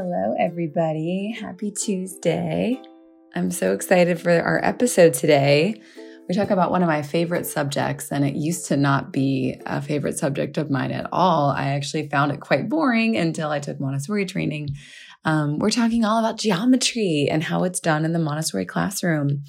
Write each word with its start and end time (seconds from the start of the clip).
Hello, 0.00 0.36
everybody. 0.38 1.36
Happy 1.40 1.72
Tuesday. 1.72 2.80
I'm 3.34 3.50
so 3.50 3.72
excited 3.72 4.20
for 4.20 4.30
our 4.30 4.64
episode 4.64 5.12
today. 5.12 5.82
We 6.28 6.36
talk 6.36 6.50
about 6.50 6.70
one 6.70 6.84
of 6.84 6.88
my 6.88 7.02
favorite 7.02 7.46
subjects, 7.46 8.12
and 8.12 8.24
it 8.24 8.36
used 8.36 8.66
to 8.66 8.76
not 8.76 9.12
be 9.12 9.60
a 9.66 9.82
favorite 9.82 10.16
subject 10.16 10.56
of 10.56 10.70
mine 10.70 10.92
at 10.92 11.08
all. 11.10 11.50
I 11.50 11.70
actually 11.70 12.08
found 12.08 12.30
it 12.30 12.38
quite 12.38 12.68
boring 12.68 13.16
until 13.16 13.50
I 13.50 13.58
took 13.58 13.80
Montessori 13.80 14.24
training. 14.24 14.68
Um, 15.24 15.58
we're 15.58 15.70
talking 15.70 16.04
all 16.04 16.20
about 16.20 16.38
geometry 16.38 17.26
and 17.28 17.42
how 17.42 17.64
it's 17.64 17.80
done 17.80 18.04
in 18.04 18.12
the 18.12 18.20
Montessori 18.20 18.66
classroom 18.66 19.42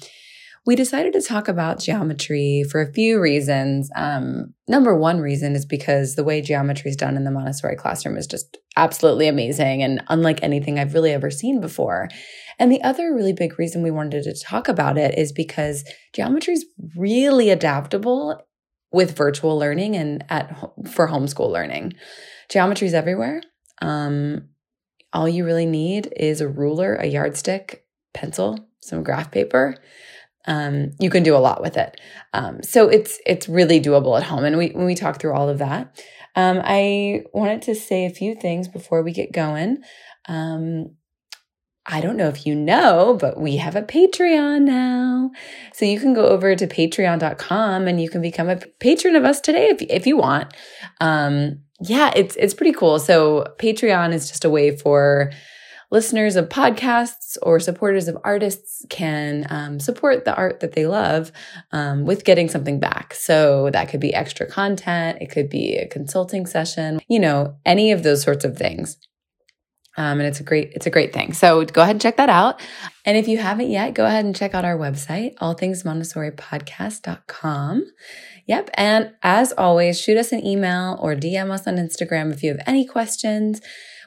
we 0.66 0.76
decided 0.76 1.14
to 1.14 1.22
talk 1.22 1.48
about 1.48 1.80
geometry 1.80 2.64
for 2.70 2.82
a 2.82 2.92
few 2.92 3.18
reasons. 3.20 3.90
Um, 3.96 4.52
number 4.68 4.94
one 4.94 5.20
reason 5.20 5.54
is 5.54 5.64
because 5.64 6.16
the 6.16 6.24
way 6.24 6.42
geometry 6.42 6.90
is 6.90 6.96
done 6.96 7.16
in 7.16 7.24
the 7.24 7.30
Montessori 7.30 7.76
classroom 7.76 8.16
is 8.16 8.26
just 8.26 8.58
absolutely 8.76 9.26
amazing 9.26 9.82
and 9.82 10.02
unlike 10.08 10.42
anything 10.42 10.78
I've 10.78 10.92
really 10.92 11.12
ever 11.12 11.30
seen 11.30 11.60
before. 11.60 12.08
And 12.58 12.70
the 12.70 12.82
other 12.82 13.14
really 13.14 13.32
big 13.32 13.58
reason 13.58 13.82
we 13.82 13.90
wanted 13.90 14.24
to 14.24 14.38
talk 14.38 14.68
about 14.68 14.98
it 14.98 15.18
is 15.18 15.32
because 15.32 15.82
geometry 16.14 16.54
is 16.54 16.66
really 16.94 17.48
adaptable 17.48 18.42
with 18.92 19.16
virtual 19.16 19.58
learning 19.58 19.96
and 19.96 20.24
at 20.28 20.54
for 20.90 21.08
homeschool 21.08 21.50
learning. 21.50 21.94
Geometry 22.50 22.86
is 22.86 22.94
everywhere. 22.94 23.40
Um, 23.80 24.48
all 25.12 25.28
you 25.28 25.46
really 25.46 25.66
need 25.66 26.12
is 26.16 26.42
a 26.42 26.48
ruler, 26.48 26.96
a 26.96 27.06
yardstick, 27.06 27.84
pencil, 28.12 28.68
some 28.80 29.02
graph 29.02 29.30
paper 29.30 29.76
um, 30.46 30.92
you 30.98 31.10
can 31.10 31.22
do 31.22 31.36
a 31.36 31.38
lot 31.38 31.60
with 31.60 31.76
it. 31.76 32.00
Um, 32.32 32.62
so 32.62 32.88
it's 32.88 33.18
it's 33.26 33.48
really 33.48 33.80
doable 33.80 34.16
at 34.18 34.24
home. 34.24 34.44
And 34.44 34.56
we 34.56 34.68
when 34.68 34.86
we 34.86 34.94
talk 34.94 35.20
through 35.20 35.34
all 35.34 35.48
of 35.48 35.58
that, 35.58 36.02
um, 36.36 36.60
I 36.62 37.24
wanted 37.32 37.62
to 37.62 37.74
say 37.74 38.06
a 38.06 38.10
few 38.10 38.34
things 38.34 38.68
before 38.68 39.02
we 39.02 39.12
get 39.12 39.32
going. 39.32 39.78
Um, 40.28 40.96
I 41.86 42.00
don't 42.00 42.16
know 42.16 42.28
if 42.28 42.46
you 42.46 42.54
know, 42.54 43.16
but 43.20 43.40
we 43.40 43.56
have 43.56 43.74
a 43.74 43.82
Patreon 43.82 44.62
now. 44.62 45.30
So 45.72 45.84
you 45.84 45.98
can 45.98 46.14
go 46.14 46.26
over 46.26 46.54
to 46.54 46.66
patreon.com 46.66 47.88
and 47.88 48.00
you 48.00 48.08
can 48.08 48.20
become 48.20 48.48
a 48.48 48.56
patron 48.78 49.16
of 49.16 49.24
us 49.24 49.40
today 49.40 49.68
if, 49.68 49.82
if 49.82 50.06
you 50.06 50.16
want. 50.16 50.54
Um, 51.00 51.60
yeah, 51.80 52.12
it's 52.14 52.36
it's 52.36 52.54
pretty 52.54 52.72
cool. 52.72 52.98
So 52.98 53.54
Patreon 53.58 54.12
is 54.12 54.28
just 54.28 54.44
a 54.44 54.50
way 54.50 54.76
for 54.76 55.32
listeners 55.90 56.36
of 56.36 56.48
podcasts 56.48 57.36
or 57.42 57.58
supporters 57.58 58.06
of 58.08 58.16
artists 58.24 58.86
can 58.88 59.46
um, 59.50 59.78
support 59.80 60.24
the 60.24 60.34
art 60.34 60.60
that 60.60 60.72
they 60.72 60.86
love 60.86 61.32
um, 61.72 62.04
with 62.04 62.24
getting 62.24 62.48
something 62.48 62.78
back. 62.78 63.12
So 63.14 63.70
that 63.70 63.88
could 63.88 63.98
be 64.00 64.14
extra 64.14 64.46
content, 64.46 65.18
it 65.20 65.30
could 65.30 65.50
be 65.50 65.76
a 65.76 65.88
consulting 65.88 66.46
session, 66.46 67.00
you 67.08 67.18
know, 67.18 67.56
any 67.66 67.92
of 67.92 68.02
those 68.02 68.22
sorts 68.22 68.44
of 68.44 68.56
things. 68.56 68.96
Um, 69.96 70.20
and 70.20 70.28
it's 70.28 70.38
a 70.38 70.44
great 70.44 70.70
it's 70.72 70.86
a 70.86 70.90
great 70.90 71.12
thing. 71.12 71.32
So 71.32 71.64
go 71.64 71.82
ahead 71.82 71.96
and 71.96 72.00
check 72.00 72.16
that 72.16 72.30
out. 72.30 72.60
And 73.04 73.16
if 73.16 73.26
you 73.26 73.38
haven't 73.38 73.70
yet, 73.70 73.92
go 73.92 74.06
ahead 74.06 74.24
and 74.24 74.36
check 74.36 74.54
out 74.54 74.64
our 74.64 74.78
website, 74.78 75.34
allthingsmontessoripodcast.com. 75.36 77.92
Yep. 78.46 78.70
And 78.74 79.12
as 79.22 79.52
always, 79.58 80.00
shoot 80.00 80.16
us 80.16 80.30
an 80.32 80.46
email 80.46 80.96
or 81.00 81.16
DM 81.16 81.50
us 81.50 81.66
on 81.66 81.74
Instagram 81.76 82.32
if 82.32 82.44
you 82.44 82.50
have 82.50 82.60
any 82.66 82.86
questions 82.86 83.60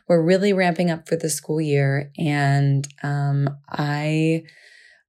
we're 0.08 0.22
really 0.22 0.54
ramping 0.54 0.92
up 0.92 1.08
for 1.08 1.16
the 1.16 1.30
school 1.30 1.62
year. 1.62 2.12
And 2.18 2.88
um, 3.04 3.50
I 3.70 4.44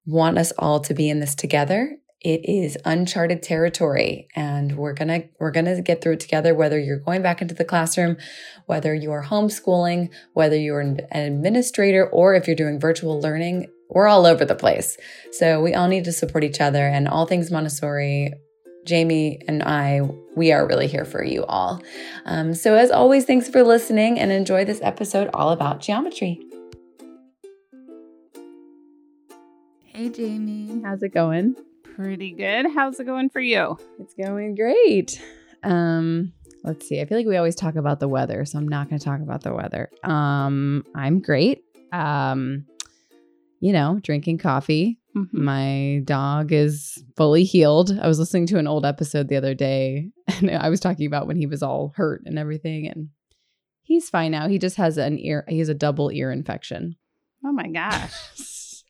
want 0.06 0.38
us 0.38 0.52
all 0.58 0.80
to 0.80 0.94
be 0.94 1.08
in 1.08 1.20
this 1.20 1.34
together. 1.34 1.96
It 2.20 2.48
is 2.48 2.78
uncharted 2.86 3.42
territory 3.42 4.28
and 4.34 4.78
we're 4.78 4.94
going 4.94 5.08
to 5.08 5.28
we're 5.38 5.50
going 5.50 5.66
to 5.66 5.82
get 5.82 6.00
through 6.00 6.14
it 6.14 6.20
together 6.20 6.54
whether 6.54 6.78
you're 6.78 6.98
going 6.98 7.20
back 7.20 7.42
into 7.42 7.54
the 7.54 7.66
classroom, 7.66 8.16
whether 8.64 8.94
you're 8.94 9.24
homeschooling, 9.24 10.08
whether 10.32 10.56
you're 10.56 10.80
an 10.80 11.00
administrator 11.12 12.08
or 12.08 12.34
if 12.34 12.46
you're 12.46 12.56
doing 12.56 12.80
virtual 12.80 13.20
learning, 13.20 13.66
we're 13.90 14.08
all 14.08 14.24
over 14.24 14.46
the 14.46 14.54
place. 14.54 14.96
So 15.32 15.62
we 15.62 15.74
all 15.74 15.88
need 15.88 16.04
to 16.04 16.12
support 16.12 16.44
each 16.44 16.62
other 16.62 16.86
and 16.86 17.08
all 17.08 17.26
things 17.26 17.50
Montessori 17.50 18.32
Jamie 18.84 19.40
and 19.48 19.62
I, 19.62 20.02
we 20.36 20.52
are 20.52 20.66
really 20.66 20.86
here 20.86 21.04
for 21.04 21.24
you 21.24 21.44
all. 21.46 21.82
Um, 22.24 22.54
so, 22.54 22.74
as 22.74 22.90
always, 22.90 23.24
thanks 23.24 23.48
for 23.48 23.62
listening 23.62 24.18
and 24.18 24.30
enjoy 24.30 24.64
this 24.64 24.80
episode 24.82 25.30
all 25.32 25.50
about 25.50 25.80
geometry. 25.80 26.40
Hey, 29.84 30.08
Jamie. 30.08 30.82
How's 30.84 31.02
it 31.02 31.14
going? 31.14 31.56
Pretty 31.82 32.32
good. 32.32 32.66
How's 32.74 32.98
it 32.98 33.04
going 33.04 33.30
for 33.30 33.40
you? 33.40 33.78
It's 34.00 34.14
going 34.14 34.56
great. 34.56 35.22
Um, 35.62 36.32
let's 36.64 36.88
see. 36.88 37.00
I 37.00 37.04
feel 37.04 37.16
like 37.16 37.26
we 37.26 37.36
always 37.36 37.54
talk 37.54 37.76
about 37.76 38.00
the 38.00 38.08
weather, 38.08 38.44
so 38.44 38.58
I'm 38.58 38.68
not 38.68 38.90
going 38.90 38.98
to 38.98 39.04
talk 39.04 39.20
about 39.20 39.42
the 39.42 39.54
weather. 39.54 39.88
Um, 40.02 40.84
I'm 40.94 41.20
great. 41.20 41.64
Um, 41.92 42.66
you 43.64 43.72
know, 43.72 43.98
drinking 44.02 44.38
coffee, 44.38 44.98
Mm-hmm. 45.16 45.44
My 45.44 46.00
dog 46.04 46.52
is 46.52 47.02
fully 47.16 47.44
healed. 47.44 47.96
I 48.00 48.08
was 48.08 48.18
listening 48.18 48.46
to 48.48 48.58
an 48.58 48.66
old 48.66 48.84
episode 48.84 49.28
the 49.28 49.36
other 49.36 49.54
day 49.54 50.10
and 50.28 50.50
I 50.50 50.68
was 50.68 50.80
talking 50.80 51.06
about 51.06 51.26
when 51.26 51.36
he 51.36 51.46
was 51.46 51.62
all 51.62 51.92
hurt 51.96 52.22
and 52.26 52.38
everything 52.38 52.88
and 52.88 53.08
he's 53.82 54.10
fine 54.10 54.32
now. 54.32 54.48
He 54.48 54.58
just 54.58 54.76
has 54.76 54.98
an 54.98 55.18
ear 55.18 55.44
he 55.48 55.60
has 55.60 55.68
a 55.68 55.74
double 55.74 56.10
ear 56.10 56.32
infection. 56.32 56.96
Oh 57.44 57.52
my 57.52 57.68
gosh. 57.68 58.82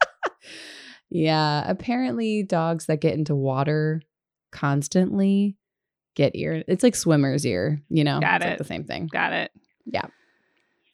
yeah, 1.10 1.64
apparently 1.66 2.42
dogs 2.42 2.86
that 2.86 3.00
get 3.00 3.14
into 3.14 3.34
water 3.34 4.02
constantly 4.52 5.56
get 6.14 6.36
ear. 6.36 6.62
It's 6.68 6.82
like 6.82 6.94
swimmer's 6.94 7.46
ear, 7.46 7.80
you 7.88 8.04
know. 8.04 8.20
Got 8.20 8.42
it's 8.42 8.44
it. 8.44 8.48
Like 8.50 8.58
the 8.58 8.64
same 8.64 8.84
thing. 8.84 9.08
Got 9.10 9.32
it. 9.32 9.50
Yeah. 9.86 10.08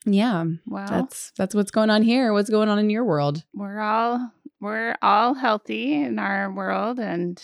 Yeah. 0.05 0.45
Well, 0.67 0.87
that's 0.87 1.31
that's 1.37 1.55
what's 1.55 1.71
going 1.71 1.89
on 1.89 2.03
here. 2.03 2.31
What's 2.31 2.49
going 2.49 2.69
on 2.69 2.79
in 2.79 2.89
your 2.89 3.03
world? 3.03 3.43
We're 3.53 3.79
all 3.79 4.31
we're 4.59 4.95
all 5.01 5.33
healthy 5.33 5.93
in 5.93 6.19
our 6.19 6.51
world 6.51 6.99
and 6.99 7.41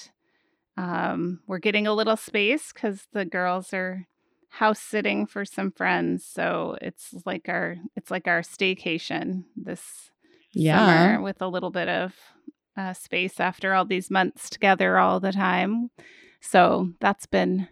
um, 0.78 1.40
we're 1.48 1.60
getting 1.60 1.86
a 1.86 1.94
little 1.94 2.18
space 2.18 2.72
because 2.74 3.08
the 3.14 3.26
girls 3.26 3.74
are 3.74 4.08
house 4.50 4.80
sitting 4.80 5.26
for 5.26 5.46
some 5.46 5.72
friends 5.72 6.26
so 6.26 6.78
it's 6.82 7.14
like 7.26 7.48
our 7.48 7.78
it's 7.96 8.12
like 8.12 8.28
our 8.28 8.42
staycation 8.42 9.44
this 9.56 10.12
yeah. 10.52 10.78
summer 10.78 11.22
with 11.22 11.42
a 11.42 11.48
little 11.48 11.70
bit 11.70 11.88
of 11.88 12.14
uh, 12.76 12.92
space 12.92 13.40
after 13.40 13.74
all 13.74 13.86
these 13.86 14.10
months 14.12 14.50
together 14.50 14.98
all 14.98 15.20
the 15.20 15.32
time 15.32 15.90
so 16.42 16.90
that's 17.00 17.26
been 17.26 17.68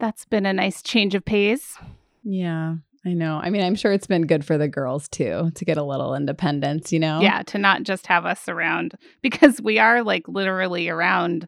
that's 0.00 0.24
been 0.24 0.46
a 0.46 0.52
nice 0.52 0.82
change 0.82 1.14
of 1.14 1.24
pace 1.24 1.78
yeah 2.24 2.76
I 3.06 3.12
know. 3.12 3.40
I 3.40 3.50
mean, 3.50 3.62
I'm 3.62 3.76
sure 3.76 3.92
it's 3.92 4.08
been 4.08 4.26
good 4.26 4.44
for 4.44 4.58
the 4.58 4.66
girls 4.66 5.08
too 5.08 5.52
to 5.54 5.64
get 5.64 5.78
a 5.78 5.82
little 5.84 6.14
independence, 6.16 6.92
you 6.92 6.98
know? 6.98 7.20
Yeah, 7.20 7.42
to 7.44 7.58
not 7.58 7.84
just 7.84 8.08
have 8.08 8.26
us 8.26 8.48
around 8.48 8.94
because 9.22 9.60
we 9.60 9.78
are 9.78 10.02
like 10.02 10.26
literally 10.26 10.88
around 10.88 11.46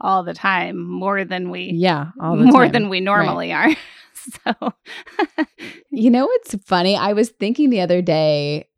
all 0.00 0.22
the 0.22 0.34
time 0.34 0.78
more 0.88 1.24
than 1.24 1.50
we 1.50 1.72
Yeah, 1.74 2.10
more 2.16 2.64
time. 2.64 2.72
than 2.72 2.88
we 2.88 3.00
normally 3.00 3.52
right. 3.52 3.76
are. 3.76 4.54
so 4.60 4.72
You 5.90 6.10
know 6.10 6.26
what's 6.26 6.54
funny? 6.64 6.96
I 6.96 7.12
was 7.12 7.30
thinking 7.30 7.70
the 7.70 7.80
other 7.80 8.02
day 8.02 8.68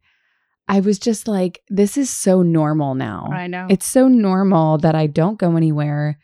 I 0.69 0.81
was 0.81 0.99
just 0.99 1.29
like 1.29 1.61
this 1.69 1.99
is 1.99 2.09
so 2.09 2.41
normal 2.41 2.95
now. 2.95 3.29
I 3.31 3.47
know. 3.47 3.67
It's 3.69 3.85
so 3.87 4.09
normal 4.09 4.79
that 4.79 4.95
I 4.95 5.07
don't 5.07 5.39
go 5.39 5.57
anywhere 5.57 6.19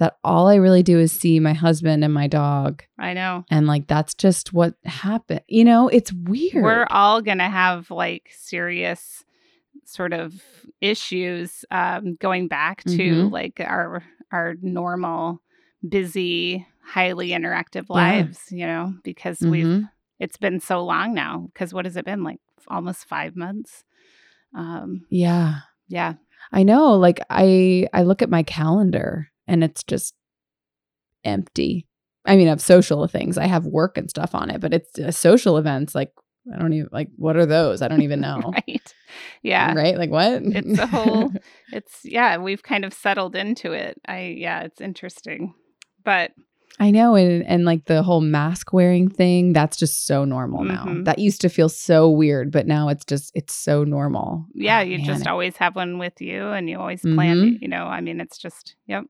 that 0.00 0.16
all 0.24 0.48
I 0.48 0.56
really 0.56 0.82
do 0.82 0.98
is 0.98 1.12
see 1.12 1.38
my 1.40 1.52
husband 1.52 2.02
and 2.02 2.12
my 2.12 2.26
dog. 2.26 2.82
I 2.98 3.12
know. 3.12 3.44
And 3.50 3.66
like 3.66 3.86
that's 3.86 4.14
just 4.14 4.52
what 4.52 4.74
happened. 4.84 5.42
You 5.46 5.64
know, 5.64 5.88
it's 5.88 6.12
weird. 6.12 6.64
We're 6.64 6.86
all 6.90 7.20
going 7.20 7.38
to 7.38 7.44
have 7.44 7.90
like 7.90 8.30
serious 8.32 9.24
sort 9.84 10.14
of 10.14 10.32
issues 10.80 11.64
um, 11.70 12.16
going 12.16 12.48
back 12.48 12.82
to 12.84 12.96
mm-hmm. 12.96 13.28
like 13.28 13.60
our 13.60 14.02
our 14.32 14.54
normal 14.62 15.42
busy 15.86 16.66
highly 16.82 17.30
interactive 17.30 17.88
lives 17.88 18.40
yeah. 18.50 18.58
you 18.58 18.66
know 18.66 18.94
because 19.02 19.38
mm-hmm. 19.38 19.50
we've 19.50 19.84
it's 20.18 20.36
been 20.36 20.60
so 20.60 20.84
long 20.84 21.14
now 21.14 21.48
because 21.52 21.74
what 21.74 21.84
has 21.84 21.96
it 21.96 22.04
been 22.04 22.22
like 22.22 22.38
almost 22.68 23.06
five 23.06 23.34
months 23.34 23.84
um 24.54 25.04
yeah 25.08 25.60
yeah 25.88 26.14
i 26.52 26.62
know 26.62 26.94
like 26.94 27.20
i 27.30 27.86
i 27.92 28.02
look 28.02 28.22
at 28.22 28.30
my 28.30 28.42
calendar 28.42 29.30
and 29.50 29.64
it's 29.64 29.82
just 29.82 30.14
empty. 31.24 31.86
I 32.26 32.36
mean, 32.36 32.46
I 32.46 32.50
have 32.50 32.60
social 32.60 33.06
things. 33.06 33.38
I 33.38 33.46
have 33.46 33.66
work 33.66 33.96
and 33.96 34.08
stuff 34.08 34.34
on 34.34 34.50
it, 34.50 34.60
but 34.60 34.74
it's 34.74 34.98
uh, 34.98 35.10
social 35.10 35.56
events. 35.56 35.94
Like, 35.94 36.12
I 36.54 36.58
don't 36.58 36.72
even 36.72 36.88
like 36.92 37.08
what 37.16 37.36
are 37.36 37.46
those? 37.46 37.82
I 37.82 37.88
don't 37.88 38.02
even 38.02 38.20
know. 38.26 38.52
right. 38.52 38.94
Yeah. 39.42 39.74
Right. 39.74 39.96
Like 39.96 40.10
what? 40.10 40.42
it's 40.44 40.78
a 40.78 40.86
whole, 40.86 41.32
it's, 41.72 42.00
yeah, 42.04 42.36
we've 42.36 42.62
kind 42.62 42.84
of 42.84 42.92
settled 42.92 43.36
into 43.36 43.72
it. 43.72 44.00
I, 44.06 44.34
yeah, 44.38 44.60
it's 44.62 44.80
interesting. 44.80 45.54
But 46.04 46.32
I 46.78 46.90
know. 46.90 47.14
And, 47.14 47.44
and 47.46 47.64
like 47.64 47.86
the 47.86 48.02
whole 48.02 48.20
mask 48.20 48.72
wearing 48.72 49.08
thing, 49.08 49.52
that's 49.52 49.76
just 49.76 50.06
so 50.06 50.24
normal 50.24 50.64
now. 50.64 50.84
Mm-hmm. 50.84 51.04
That 51.04 51.18
used 51.18 51.40
to 51.42 51.48
feel 51.48 51.68
so 51.68 52.08
weird, 52.08 52.50
but 52.52 52.66
now 52.66 52.88
it's 52.88 53.04
just, 53.04 53.32
it's 53.34 53.54
so 53.54 53.84
normal. 53.84 54.46
Yeah. 54.54 54.78
Oh, 54.78 54.82
you 54.82 54.98
man. 54.98 55.06
just 55.06 55.26
always 55.26 55.56
have 55.56 55.74
one 55.74 55.98
with 55.98 56.20
you 56.20 56.48
and 56.48 56.70
you 56.70 56.78
always 56.78 57.02
plan, 57.02 57.38
mm-hmm. 57.38 57.62
you 57.62 57.68
know, 57.68 57.84
I 57.84 58.00
mean, 58.00 58.20
it's 58.20 58.38
just, 58.38 58.76
yep. 58.86 59.04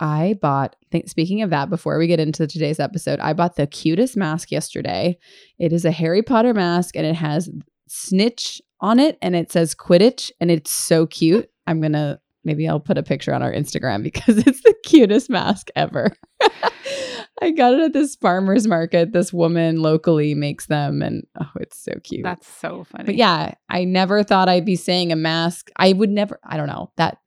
I 0.00 0.38
bought, 0.40 0.76
speaking 1.06 1.42
of 1.42 1.50
that, 1.50 1.68
before 1.68 1.98
we 1.98 2.06
get 2.06 2.20
into 2.20 2.46
today's 2.46 2.80
episode, 2.80 3.20
I 3.20 3.34
bought 3.34 3.56
the 3.56 3.66
cutest 3.66 4.16
mask 4.16 4.50
yesterday. 4.50 5.18
It 5.58 5.72
is 5.72 5.84
a 5.84 5.90
Harry 5.90 6.22
Potter 6.22 6.54
mask 6.54 6.96
and 6.96 7.06
it 7.06 7.14
has 7.16 7.50
snitch 7.86 8.62
on 8.80 8.98
it 8.98 9.18
and 9.20 9.36
it 9.36 9.52
says 9.52 9.74
Quidditch 9.74 10.30
and 10.40 10.50
it's 10.50 10.72
so 10.72 11.06
cute. 11.06 11.50
I'm 11.66 11.80
going 11.80 11.92
to, 11.92 12.18
maybe 12.44 12.66
I'll 12.66 12.80
put 12.80 12.96
a 12.96 13.02
picture 13.02 13.34
on 13.34 13.42
our 13.42 13.52
Instagram 13.52 14.02
because 14.02 14.38
it's 14.38 14.62
the 14.62 14.74
cutest 14.86 15.28
mask 15.28 15.68
ever. 15.76 16.16
I 17.42 17.50
got 17.52 17.74
it 17.74 17.80
at 17.80 17.92
this 17.92 18.16
farmer's 18.16 18.66
market. 18.66 19.12
This 19.12 19.32
woman 19.32 19.80
locally 19.80 20.34
makes 20.34 20.66
them 20.66 21.02
and 21.02 21.26
oh, 21.40 21.50
it's 21.56 21.78
so 21.78 21.92
cute. 22.02 22.24
That's 22.24 22.48
so 22.48 22.84
funny. 22.84 23.04
But 23.04 23.16
yeah, 23.16 23.52
I 23.68 23.84
never 23.84 24.22
thought 24.22 24.48
I'd 24.48 24.64
be 24.64 24.76
saying 24.76 25.12
a 25.12 25.16
mask. 25.16 25.70
I 25.76 25.92
would 25.92 26.10
never, 26.10 26.40
I 26.42 26.56
don't 26.56 26.68
know, 26.68 26.90
that 26.96 27.18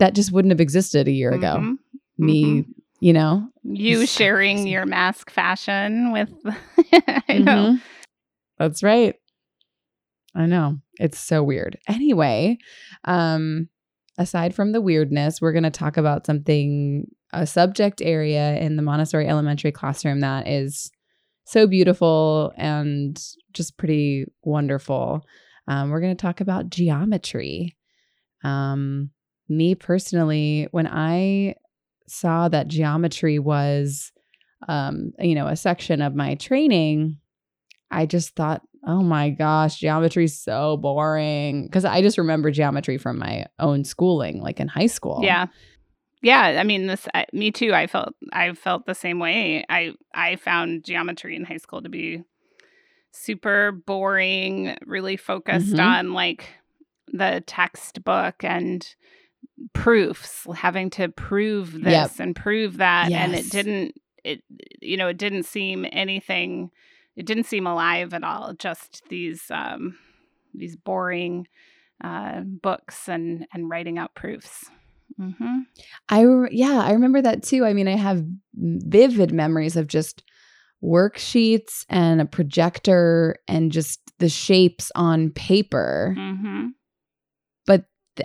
that 0.00 0.14
just 0.14 0.32
wouldn't 0.32 0.50
have 0.52 0.60
existed 0.60 1.06
a 1.06 1.12
year 1.12 1.30
ago. 1.32 1.56
Mhm. 1.58 1.76
Me, 2.18 2.44
Mhm. 2.44 2.66
you 3.00 3.12
know, 3.12 3.48
You 3.62 4.04
sharing 4.06 4.66
your 4.66 4.84
mask 4.86 5.30
fashion 5.30 6.10
with, 6.12 6.30
I 7.28 7.38
know. 7.38 7.72
Mhm. 7.78 7.80
That's 8.58 8.82
right. 8.82 9.14
I 10.34 10.46
know. 10.46 10.78
It's 10.98 11.18
so 11.18 11.42
weird. 11.42 11.78
Anyway, 11.88 12.58
um 13.04 13.68
aside 14.18 14.54
from 14.54 14.72
the 14.72 14.80
weirdness, 14.82 15.40
we're 15.40 15.52
going 15.52 15.62
to 15.62 15.70
talk 15.70 15.96
about 15.96 16.26
something 16.26 17.06
a 17.32 17.46
subject 17.46 18.02
area 18.02 18.56
in 18.58 18.76
the 18.76 18.82
Montessori 18.82 19.26
elementary 19.26 19.72
classroom 19.72 20.20
that 20.20 20.46
is 20.46 20.90
so 21.44 21.66
beautiful 21.66 22.52
and 22.56 23.18
just 23.54 23.78
pretty 23.78 24.26
wonderful. 24.42 25.24
Um, 25.68 25.88
we're 25.90 26.00
going 26.02 26.14
to 26.14 26.20
talk 26.20 26.40
about 26.42 26.68
geometry. 26.68 27.76
Um, 28.44 29.10
me 29.50 29.74
personally, 29.74 30.68
when 30.70 30.86
I 30.86 31.56
saw 32.06 32.48
that 32.48 32.68
geometry 32.68 33.38
was, 33.38 34.12
um, 34.68 35.12
you 35.18 35.34
know, 35.34 35.46
a 35.46 35.56
section 35.56 36.00
of 36.02 36.14
my 36.14 36.34
training, 36.36 37.18
I 37.90 38.06
just 38.06 38.34
thought, 38.36 38.62
oh 38.86 39.02
my 39.02 39.30
gosh, 39.30 39.78
geometry 39.78 40.24
is 40.24 40.40
so 40.40 40.76
boring. 40.76 41.66
Because 41.66 41.84
I 41.84 42.00
just 42.02 42.18
remember 42.18 42.50
geometry 42.50 42.96
from 42.98 43.18
my 43.18 43.46
own 43.58 43.84
schooling, 43.84 44.40
like 44.40 44.60
in 44.60 44.68
high 44.68 44.86
school. 44.86 45.20
Yeah. 45.22 45.46
Yeah, 46.22 46.58
I 46.60 46.64
mean 46.64 46.86
this 46.86 47.08
I, 47.14 47.24
me 47.32 47.50
too. 47.50 47.72
I 47.72 47.86
felt 47.86 48.14
I 48.30 48.52
felt 48.52 48.84
the 48.84 48.94
same 48.94 49.18
way. 49.18 49.64
I 49.70 49.92
I 50.14 50.36
found 50.36 50.84
geometry 50.84 51.34
in 51.34 51.44
high 51.44 51.56
school 51.56 51.80
to 51.80 51.88
be 51.88 52.22
super 53.10 53.72
boring, 53.72 54.76
really 54.84 55.16
focused 55.16 55.74
Mhm. 55.76 55.82
on 55.84 56.12
like 56.12 56.46
the 57.08 57.42
textbook 57.46 58.44
and 58.44 58.86
proofs, 59.72 60.46
having 60.54 60.90
to 60.90 61.08
prove 61.08 61.72
this 61.72 61.92
Yep. 61.92 62.10
and 62.20 62.36
prove 62.36 62.78
that 62.78 63.10
and 63.12 63.34
it 63.34 63.50
didn't 63.50 63.94
it 64.24 64.42
you 64.80 64.96
know, 64.96 65.08
it 65.08 65.16
didn't 65.18 65.44
seem 65.44 65.86
anything 65.92 66.70
it 67.16 67.26
didn't 67.26 67.44
seem 67.44 67.66
alive 67.66 68.14
at 68.14 68.24
all. 68.24 68.54
Just 68.54 69.02
these 69.08 69.42
um 69.50 69.96
these 70.54 70.76
boring 70.76 71.46
uh 72.02 72.40
books 72.40 73.08
and 73.08 73.46
and 73.52 73.68
writing 73.68 73.98
out 73.98 74.14
proofs. 74.14 74.70
Mm-hmm. 75.20 75.58
I 76.08 76.20
re- 76.22 76.48
yeah, 76.52 76.80
I 76.82 76.92
remember 76.92 77.20
that 77.20 77.42
too. 77.42 77.64
I 77.66 77.72
mean, 77.74 77.88
I 77.88 77.96
have 77.96 78.24
vivid 78.54 79.32
memories 79.32 79.76
of 79.76 79.86
just 79.86 80.22
worksheets 80.82 81.84
and 81.88 82.20
a 82.20 82.24
projector 82.26 83.36
and 83.46 83.70
just 83.70 84.00
the 84.18 84.28
shapes 84.28 84.90
on 84.94 85.30
paper, 85.30 86.14
Mhm. 86.18 86.68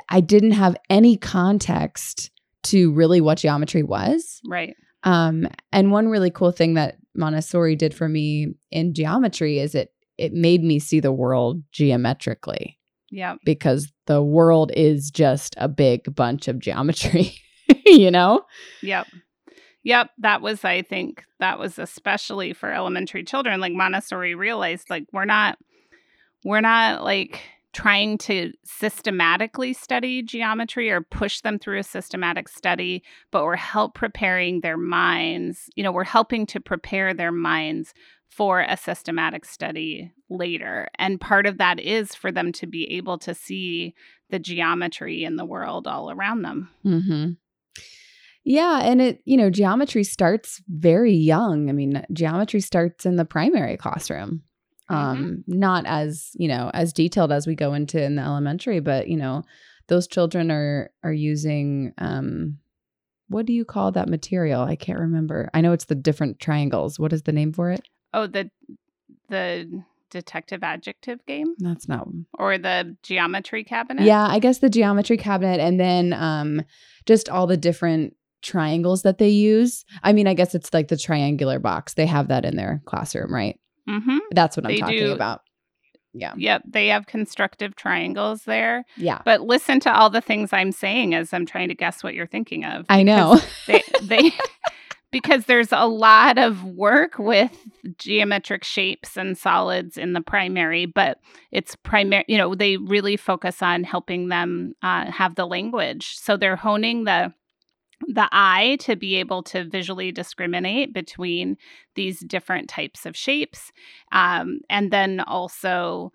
I 0.10 0.22
didn't 0.22 0.52
have 0.52 0.76
any 0.90 1.18
context 1.18 2.32
to 2.64 2.92
really 2.94 3.22
what 3.22 3.38
geometry 3.38 3.84
was. 3.84 4.42
Right. 4.48 4.76
Um, 5.04 5.48
and 5.72 5.92
one 5.92 6.08
really 6.08 6.32
cool 6.32 6.52
thing 6.52 6.74
that 6.74 6.98
Montessori 7.16 7.76
did 7.76 7.94
for 7.94 8.10
me 8.10 8.56
in 8.72 8.94
geometry 8.94 9.60
is 9.60 9.76
it 9.76 9.92
it 10.18 10.34
made 10.34 10.64
me 10.64 10.80
see 10.80 11.00
the 11.00 11.12
world 11.12 11.62
geometrically 11.72 12.80
Yep. 13.12 13.40
because 13.46 13.92
the 14.08 14.24
world 14.24 14.72
is 14.76 15.12
just 15.12 15.56
a 15.58 15.68
big 15.68 16.14
bunch 16.16 16.48
of 16.48 16.60
geometry, 16.60 17.34
you 17.86 18.10
know? 18.12 18.42
Yep. 18.82 19.08
Yep. 19.84 20.10
That 20.20 20.42
was, 20.42 20.64
I 20.66 20.82
think, 20.82 21.24
that 21.40 21.60
was 21.60 21.78
especially 21.78 22.54
for 22.54 22.72
elementary 22.72 23.24
children. 23.24 23.60
Like 23.60 23.74
Montessori 23.74 24.36
realized, 24.36 24.90
like, 24.90 25.06
we're 25.14 25.26
not, 25.26 25.58
we're 26.44 26.62
not 26.62 27.04
like 27.04 27.42
trying 27.76 28.18
to 28.18 28.54
systematically 28.64 29.74
study 29.74 30.24
geometry 30.24 30.90
or 30.90 31.02
push 31.02 31.42
them 31.42 31.60
through 31.60 31.78
a 31.78 31.84
systematic 31.84 32.48
study, 32.48 33.04
but 33.32 33.44
we're 33.44 33.58
help 33.58 33.94
preparing 33.94 34.62
their 34.62 34.78
minds. 34.78 35.70
You 35.76 35.84
know, 35.84 35.92
we're 35.92 36.06
helping 36.06 36.46
to 36.48 36.62
prepare 36.62 37.14
their 37.14 37.34
minds 37.34 37.94
for 38.30 38.62
a 38.62 38.78
systematic 38.78 39.44
study 39.44 40.14
later. 40.30 40.88
And 40.98 41.20
part 41.20 41.46
of 41.46 41.58
that 41.58 41.82
is 41.82 42.16
for 42.16 42.32
them 42.32 42.54
to 42.54 42.66
be 42.66 42.90
able 42.94 43.18
to 43.20 43.36
see 43.36 43.94
the 44.30 44.40
geometry 44.40 45.26
in 45.26 45.36
the 45.36 45.46
world 45.46 45.86
all 45.86 46.10
around 46.10 46.44
them. 46.44 46.70
Mm-hmm. 46.86 47.32
Yeah, 48.46 48.80
and 48.84 49.02
it 49.02 49.22
you 49.26 49.36
know 49.36 49.50
geometry 49.50 50.06
starts 50.06 50.62
very 50.70 51.14
young. 51.14 51.68
I 51.68 51.74
mean, 51.74 52.06
geometry 52.14 52.62
starts 52.62 53.06
in 53.06 53.18
the 53.18 53.26
primary 53.26 53.76
classroom. 53.76 54.44
Um, 54.88 55.44
not 55.48 55.86
as 55.88 56.32
you 56.36 56.48
know 56.48 56.70
as 56.74 56.94
detailed 56.94 57.32
as 57.32 57.48
we 57.48 57.56
go 57.56 57.74
into 57.74 58.02
in 58.02 58.16
the 58.16 58.22
elementary, 58.22 58.80
but 58.80 59.08
you 59.08 59.18
know 59.18 59.44
those 59.88 60.08
children 60.08 60.52
are 60.52 60.92
are 61.04 61.14
using 61.14 61.94
um, 61.98 62.60
what 63.28 63.46
do 63.46 63.54
you 63.54 63.66
call 63.66 63.92
that 63.92 64.10
material? 64.10 64.62
I 64.62 64.76
can't 64.76 65.00
remember. 65.00 65.50
I 65.54 65.62
know 65.62 65.74
it's 65.74 65.86
the 65.86 65.96
different 65.96 66.40
triangles. 66.40 67.00
What 67.00 67.14
is 67.14 67.24
the 67.24 67.32
name 67.32 67.54
for 67.54 67.72
it? 67.72 67.88
Oh, 68.14 68.28
the 68.28 68.52
the 69.30 69.84
detective 70.12 70.64
adjective 70.64 71.26
game 71.26 71.56
That's 71.58 71.90
not 71.90 72.08
or 72.38 72.58
the 72.58 72.96
geometry 73.04 73.64
cabinet? 73.64 74.06
Yeah, 74.06 74.26
I 74.26 74.40
guess 74.40 74.60
the 74.60 74.70
geometry 74.70 75.18
cabinet 75.18 75.60
and 75.60 75.80
then 75.80 76.14
um 76.14 76.62
just 77.06 77.28
all 77.28 77.48
the 77.48 77.58
different 77.58 78.16
triangles 78.42 79.02
that 79.02 79.18
they 79.18 79.30
use. 79.30 79.84
I 80.04 80.14
mean, 80.14 80.28
I 80.28 80.36
guess 80.36 80.56
it's 80.56 80.74
like 80.74 80.88
the 80.88 80.98
triangular 80.98 81.60
box. 81.60 81.96
They 81.96 82.06
have 82.06 82.28
that 82.28 82.46
in 82.46 82.56
their 82.56 82.82
classroom, 82.86 83.34
right? 83.34 83.60
Mm-hmm. 83.90 84.18
That's 84.32 84.58
what 84.58 84.66
I'm 84.66 84.72
They 84.72 84.80
talking 84.80 84.98
do. 84.98 85.12
about. 85.14 85.42
Yeah. 86.14 86.34
Yep. 86.38 86.64
They 86.66 86.88
have 86.88 87.08
constructive 87.08 87.76
triangles 87.76 88.44
there. 88.44 88.86
Yeah. 88.96 89.22
But 89.26 89.42
listen 89.42 89.82
to 89.82 89.94
all 89.94 90.10
the 90.10 90.22
things 90.22 90.54
I'm 90.54 90.72
saying 90.72 91.14
as 91.14 91.34
I'm 91.34 91.46
trying 91.46 91.68
to 91.68 91.76
guess 91.76 92.04
what 92.04 92.14
you're 92.14 92.26
thinking 92.28 92.64
of. 92.64 92.86
I 92.90 93.04
know. 93.04 93.40
They 93.68 93.84
they 94.02 94.32
because 95.12 95.46
there's 95.46 95.72
a 95.72 95.86
lot 95.88 96.38
of 96.38 96.64
work 96.64 97.20
with 97.20 97.52
geometric 97.98 98.64
shapes 98.64 99.18
and 99.18 99.38
solids 99.38 99.98
in 99.98 100.14
the 100.14 100.22
primary, 100.22 100.86
but 100.86 101.20
it's 101.52 101.76
primary, 101.76 102.26
you 102.28 102.38
know, 102.38 102.54
they 102.56 102.78
really 102.78 103.18
focus 103.18 103.62
on 103.62 103.84
helping 103.84 104.30
them 104.30 104.74
uh, 104.84 105.10
have 105.12 105.36
the 105.36 105.46
language. 105.48 106.16
So 106.18 106.38
they're 106.38 106.56
honing 106.58 107.04
the 107.06 107.34
the 108.08 108.28
eye 108.32 108.78
to 108.82 108.96
be 108.96 109.16
able 109.16 109.42
to 109.44 109.64
visually 109.64 110.12
discriminate 110.12 110.94
between 110.94 111.58
these 111.96 112.20
different 112.22 112.68
types 112.70 113.06
of 113.06 113.16
shapes 113.16 113.72
um, 114.12 114.60
and 114.70 114.92
then 114.92 115.20
also 115.22 116.12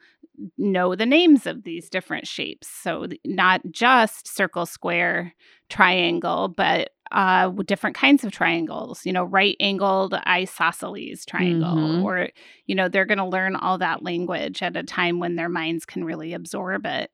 know 0.57 0.95
the 0.95 1.07
names 1.07 1.47
of 1.47 1.65
these 1.65 1.91
different 1.91 2.27
shapes 2.27 2.69
so 2.69 3.07
not 3.27 3.61
just 3.71 4.27
circle 4.29 4.65
square 4.67 5.35
triangle 5.69 6.49
but 6.49 6.91
uh, 7.13 7.49
different 7.67 7.97
kinds 7.97 8.25
of 8.25 8.31
triangles 8.33 9.05
you 9.05 9.13
know 9.13 9.25
right 9.25 9.57
angled 9.61 10.15
isosceles 10.27 11.25
triangle 11.27 11.75
Mhm. 11.77 12.05
or 12.05 12.29
you 12.67 12.75
know 12.75 12.89
they're 12.89 13.05
going 13.05 13.19
to 13.19 13.25
learn 13.27 13.57
all 13.57 13.79
that 13.79 14.03
language 14.03 14.63
at 14.63 14.77
a 14.77 14.83
time 14.83 15.19
when 15.19 15.37
their 15.37 15.49
minds 15.49 15.85
can 15.85 16.05
really 16.05 16.33
absorb 16.33 16.87
it 16.87 17.11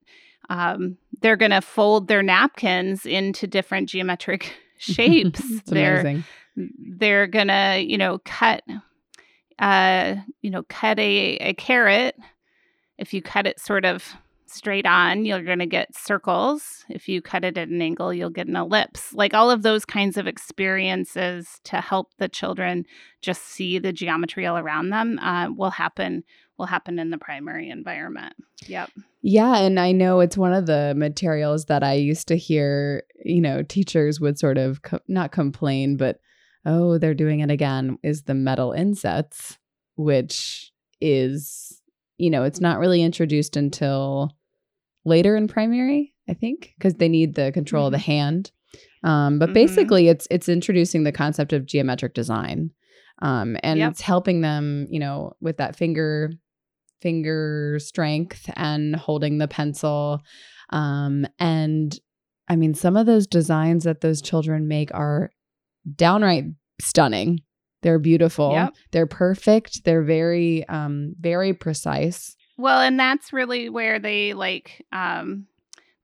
um, 0.48 0.96
they're 1.20 1.36
going 1.36 1.50
to 1.50 1.60
fold 1.60 2.08
their 2.08 2.22
napkins 2.22 3.06
into 3.06 3.46
different 3.46 3.88
geometric 3.88 4.52
shapes. 4.78 5.40
It's 5.50 5.70
they're 5.70 6.00
amazing. 6.00 6.24
they're 6.98 7.26
gonna 7.26 7.78
you 7.78 7.98
know 7.98 8.18
cut 8.24 8.62
uh 9.58 10.16
you 10.42 10.50
know 10.50 10.62
cut 10.68 10.98
a, 10.98 11.36
a 11.38 11.54
carrot. 11.54 12.16
If 12.98 13.12
you 13.12 13.22
cut 13.22 13.46
it 13.46 13.60
sort 13.60 13.84
of 13.84 14.14
straight 14.46 14.86
on 14.86 15.24
you're 15.24 15.42
gonna 15.42 15.66
get 15.66 15.96
circles. 15.96 16.84
If 16.88 17.08
you 17.08 17.22
cut 17.22 17.44
it 17.44 17.58
at 17.58 17.68
an 17.68 17.80
angle 17.82 18.12
you'll 18.12 18.30
get 18.30 18.48
an 18.48 18.56
ellipse. 18.56 19.12
Like 19.14 19.34
all 19.34 19.50
of 19.50 19.62
those 19.62 19.84
kinds 19.84 20.16
of 20.16 20.26
experiences 20.26 21.60
to 21.64 21.80
help 21.80 22.12
the 22.18 22.28
children 22.28 22.84
just 23.22 23.42
see 23.44 23.78
the 23.78 23.92
geometry 23.92 24.46
all 24.46 24.58
around 24.58 24.90
them 24.90 25.18
uh, 25.18 25.50
will 25.50 25.70
happen 25.70 26.22
will 26.58 26.66
happen 26.66 26.98
in 26.98 27.10
the 27.10 27.18
primary 27.18 27.70
environment. 27.70 28.34
Yep 28.66 28.90
Yeah, 29.28 29.56
and 29.58 29.80
I 29.80 29.90
know 29.90 30.20
it's 30.20 30.36
one 30.36 30.52
of 30.52 30.66
the 30.66 30.94
materials 30.96 31.64
that 31.64 31.82
I 31.82 31.94
used 31.94 32.28
to 32.28 32.36
hear, 32.36 33.02
you 33.24 33.40
know, 33.40 33.64
teachers 33.64 34.20
would 34.20 34.38
sort 34.38 34.56
of 34.56 34.82
co- 34.82 35.00
not 35.08 35.32
complain, 35.32 35.96
but 35.96 36.20
oh, 36.64 36.96
they're 36.96 37.12
doing 37.12 37.40
it 37.40 37.50
again 37.50 37.98
is 38.04 38.22
the 38.22 38.34
metal 38.34 38.70
insets, 38.70 39.58
which 39.96 40.70
is, 41.00 41.82
you 42.18 42.30
know, 42.30 42.44
it's 42.44 42.60
not 42.60 42.78
really 42.78 43.02
introduced 43.02 43.56
until 43.56 44.30
later 45.04 45.34
in 45.34 45.48
primary, 45.48 46.14
I 46.28 46.34
think, 46.34 46.72
because 46.78 46.94
they 46.94 47.08
need 47.08 47.34
the 47.34 47.50
control 47.50 47.86
of 47.86 47.92
the 47.92 47.98
hand. 47.98 48.52
Um, 49.02 49.40
but 49.40 49.48
Mhm. 49.50 49.54
basically, 49.54 50.06
it's 50.06 50.28
it's 50.30 50.48
introducing 50.48 51.02
the 51.02 51.10
concept 51.10 51.52
of 51.52 51.66
geometric 51.66 52.14
design, 52.14 52.70
um, 53.22 53.56
and 53.64 53.80
Yep. 53.80 53.90
it's 53.90 54.02
helping 54.02 54.42
them, 54.42 54.86
you 54.88 55.00
know, 55.00 55.32
with 55.40 55.56
that 55.56 55.74
finger 55.74 56.30
finger 57.00 57.78
strength 57.78 58.50
and 58.56 58.96
holding 58.96 59.38
the 59.38 59.48
pencil. 59.48 60.20
Um, 60.70 61.26
and 61.38 61.98
I 62.48 62.56
mean, 62.56 62.74
some 62.74 62.96
of 62.96 63.06
those 63.06 63.26
designs 63.26 63.84
that 63.84 64.00
those 64.00 64.22
children 64.22 64.68
make 64.68 64.92
are 64.94 65.30
downright 65.94 66.44
stunning. 66.80 67.40
They're 67.82 67.98
beautiful. 67.98 68.52
Yep. 68.52 68.74
They're 68.92 69.06
perfect. 69.06 69.84
They're 69.84 70.02
very, 70.02 70.66
um, 70.68 71.14
very 71.20 71.52
precise. 71.52 72.36
Well, 72.58 72.80
and 72.80 72.98
that's 72.98 73.32
really 73.32 73.68
where 73.68 73.98
they 73.98 74.32
like 74.32 74.84
um 74.92 75.46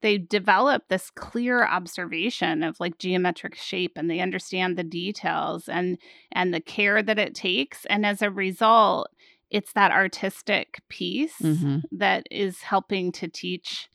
they 0.03 0.19
develop 0.19 0.89
this 0.89 1.11
clear 1.11 1.65
observation 1.65 2.63
of 2.63 2.79
like 2.81 2.99
geometric 2.99 3.55
shape 3.55 3.93
and 3.97 4.11
they 4.11 4.21
understand 4.21 4.77
the 4.77 4.85
details 4.85 5.69
and 5.69 5.97
and 6.33 6.53
the 6.53 6.61
care 6.61 7.03
that 7.03 7.19
it 7.19 7.35
takes 7.35 7.87
and 7.87 8.05
as 8.05 8.21
a 8.21 8.31
result 8.31 9.09
it's 9.53 9.73
that 9.75 9.93
artistic 9.93 10.81
piece 10.89 11.39
Mhm. 11.41 11.83
that 11.93 12.27
is 12.31 12.63
helping 12.63 13.13
to 13.13 13.29
teach 13.29 13.89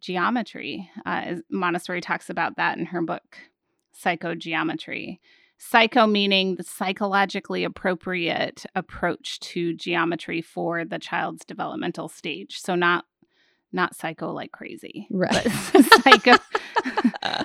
geometry. 0.00 0.88
Uh, 1.04 1.36
Montessori 1.50 2.00
talks 2.00 2.30
about 2.30 2.56
that 2.56 2.78
in 2.78 2.86
her 2.86 3.02
book, 3.02 3.36
Psychogeometry. 3.94 5.18
Psycho 5.58 6.06
meaning 6.08 6.56
the 6.56 6.64
psychologically 6.64 7.62
appropriate 7.62 8.64
approach 8.74 9.38
to 9.40 9.74
geometry 9.74 10.40
for 10.42 10.84
the 10.84 10.98
child's 10.98 11.44
developmental 11.44 12.08
stage. 12.08 12.58
So 12.58 12.74
not 12.74 13.04
not 13.74 13.96
psycho 13.96 14.32
like 14.32 14.52
crazy, 14.52 15.06
Right. 15.10 15.32
psycho 16.04 16.34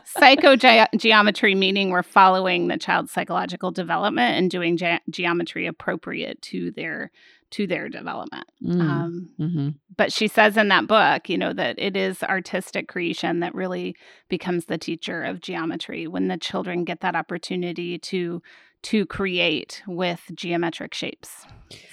psycho 0.03 0.55
ge- 0.57 0.87
geometry 0.97 1.55
meaning 1.55 1.89
we're 1.89 2.03
following 2.03 2.67
the 2.67 2.77
child's 2.77 3.11
psychological 3.11 3.71
development 3.71 4.35
and 4.37 4.51
doing 4.51 4.75
ge- 4.77 4.99
geometry 5.09 5.67
appropriate 5.67 6.41
to 6.41 6.71
their 6.71 7.11
to 7.51 7.67
their 7.67 7.89
development. 7.89 8.45
Mm. 8.63 8.81
Um, 8.81 9.29
Mhm. 9.39 9.75
but 9.95 10.11
she 10.11 10.27
says 10.27 10.57
in 10.57 10.67
that 10.67 10.87
book, 10.87 11.29
you 11.29 11.37
know, 11.37 11.53
that 11.53 11.75
it 11.77 11.95
is 11.95 12.23
artistic 12.23 12.87
creation 12.87 13.39
that 13.39 13.55
really 13.55 13.95
becomes 14.29 14.65
the 14.65 14.77
teacher 14.77 15.23
of 15.23 15.41
geometry 15.41 16.07
when 16.07 16.27
the 16.27 16.37
children 16.37 16.83
get 16.83 17.01
that 17.01 17.15
opportunity 17.15 17.97
to 17.99 18.41
to 18.83 19.07
create 19.07 19.81
with 19.87 20.21
geometric 20.35 20.93
shapes. 20.93 21.45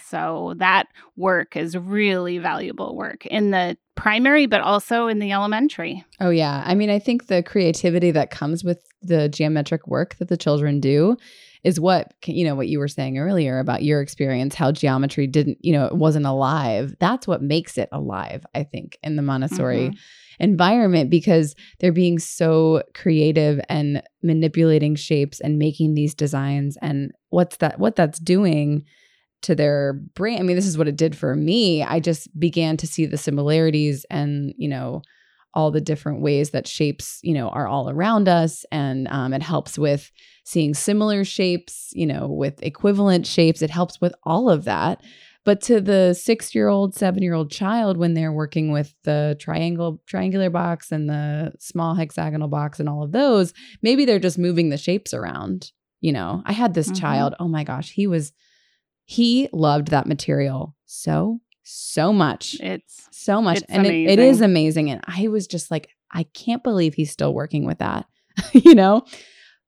So 0.06 0.54
that 0.58 0.86
work 1.16 1.56
is 1.56 1.76
really 1.76 2.36
valuable 2.38 2.94
work 2.94 3.24
in 3.26 3.50
the 3.50 3.76
primary 3.94 4.46
but 4.46 4.60
also 4.60 5.06
in 5.06 5.18
the 5.18 5.32
elementary. 5.32 6.04
Oh 6.20 6.30
yeah. 6.30 6.62
I 6.64 6.74
mean, 6.74 6.90
I 6.90 6.98
think 6.98 7.26
the 7.26 7.42
creativity 7.42 8.10
that 8.10 8.30
comes 8.30 8.62
with 8.62 8.84
the 9.02 9.28
geometric 9.30 9.86
work 9.86 10.16
that 10.16 10.28
the 10.28 10.36
children 10.36 10.78
do 10.78 11.16
is 11.64 11.80
what 11.80 12.12
you 12.26 12.44
know 12.44 12.54
what 12.54 12.68
you 12.68 12.78
were 12.78 12.88
saying 12.88 13.18
earlier 13.18 13.58
about 13.58 13.82
your 13.82 14.00
experience 14.02 14.54
how 14.54 14.70
geometry 14.70 15.26
didn't, 15.26 15.58
you 15.62 15.72
know, 15.72 15.86
it 15.86 15.96
wasn't 15.96 16.26
alive. 16.26 16.94
That's 17.00 17.26
what 17.26 17.42
makes 17.42 17.78
it 17.78 17.88
alive, 17.90 18.44
I 18.54 18.64
think, 18.64 18.98
in 19.02 19.16
the 19.16 19.22
Montessori 19.22 19.90
Mhm. 19.90 19.96
environment 20.40 21.10
because 21.10 21.54
they're 21.80 21.92
being 21.92 22.18
so 22.18 22.82
creative 22.94 23.60
and 23.68 24.02
manipulating 24.22 24.94
shapes 24.94 25.40
and 25.40 25.58
making 25.58 25.94
these 25.94 26.14
designs 26.14 26.76
and 26.82 27.12
what's 27.30 27.56
that 27.58 27.78
what 27.78 27.96
that's 27.96 28.18
doing 28.18 28.84
to 29.42 29.54
their 29.54 29.94
brain. 30.14 30.38
I 30.38 30.42
mean, 30.42 30.56
this 30.56 30.66
is 30.66 30.78
what 30.78 30.88
it 30.88 30.96
did 30.96 31.16
for 31.16 31.34
me. 31.34 31.82
I 31.82 32.00
just 32.00 32.28
began 32.38 32.76
to 32.78 32.86
see 32.86 33.06
the 33.06 33.18
similarities 33.18 34.06
and, 34.10 34.54
you 34.56 34.68
know, 34.68 35.02
all 35.54 35.70
the 35.70 35.80
different 35.80 36.20
ways 36.20 36.50
that 36.50 36.66
shapes, 36.66 37.20
you 37.22 37.32
know, 37.34 37.48
are 37.48 37.66
all 37.66 37.88
around 37.88 38.28
us. 38.28 38.64
And 38.72 39.08
um, 39.08 39.32
it 39.32 39.42
helps 39.42 39.78
with 39.78 40.10
seeing 40.44 40.74
similar 40.74 41.24
shapes, 41.24 41.90
you 41.94 42.06
know, 42.06 42.26
with 42.28 42.62
equivalent 42.62 43.26
shapes. 43.26 43.62
It 43.62 43.70
helps 43.70 44.00
with 44.00 44.14
all 44.24 44.50
of 44.50 44.64
that. 44.64 45.02
But 45.44 45.60
to 45.62 45.80
the 45.80 46.14
six 46.14 46.54
year 46.54 46.68
old, 46.68 46.94
seven 46.94 47.22
year 47.22 47.34
old 47.34 47.50
child, 47.50 47.96
when 47.98 48.14
they're 48.14 48.32
working 48.32 48.72
with 48.72 48.94
the 49.04 49.36
triangle, 49.38 50.02
triangular 50.06 50.50
box 50.50 50.90
and 50.90 51.08
the 51.08 51.52
small 51.58 51.94
hexagonal 51.94 52.48
box 52.48 52.80
and 52.80 52.88
all 52.88 53.02
of 53.02 53.12
those, 53.12 53.52
maybe 53.82 54.04
they're 54.04 54.18
just 54.18 54.38
moving 54.38 54.70
the 54.70 54.78
shapes 54.78 55.12
around. 55.12 55.70
You 56.00 56.12
know, 56.12 56.42
I 56.46 56.52
had 56.52 56.74
this 56.74 56.90
Mhm. 56.90 57.00
child, 57.00 57.34
oh 57.40 57.48
my 57.48 57.62
gosh, 57.64 57.90
he 57.92 58.06
was, 58.06 58.32
he 59.04 59.48
loved 59.52 59.88
that 59.88 60.06
material 60.06 60.74
so, 60.86 61.40
so 61.64 62.12
much 62.12 62.56
It's 62.60 63.08
so 63.10 63.40
much 63.42 63.58
It's 63.58 63.66
and 63.70 63.86
it, 63.86 64.10
it 64.10 64.18
is 64.18 64.40
amazing. 64.40 64.90
and 64.90 65.00
i 65.06 65.28
was 65.28 65.46
just 65.46 65.70
like 65.70 65.88
i 66.12 66.24
can't 66.34 66.62
believe 66.62 66.94
he's 66.94 67.10
still 67.10 67.32
working 67.34 67.64
with 67.66 67.78
that 67.78 68.06
you 68.52 68.74
know 68.74 69.02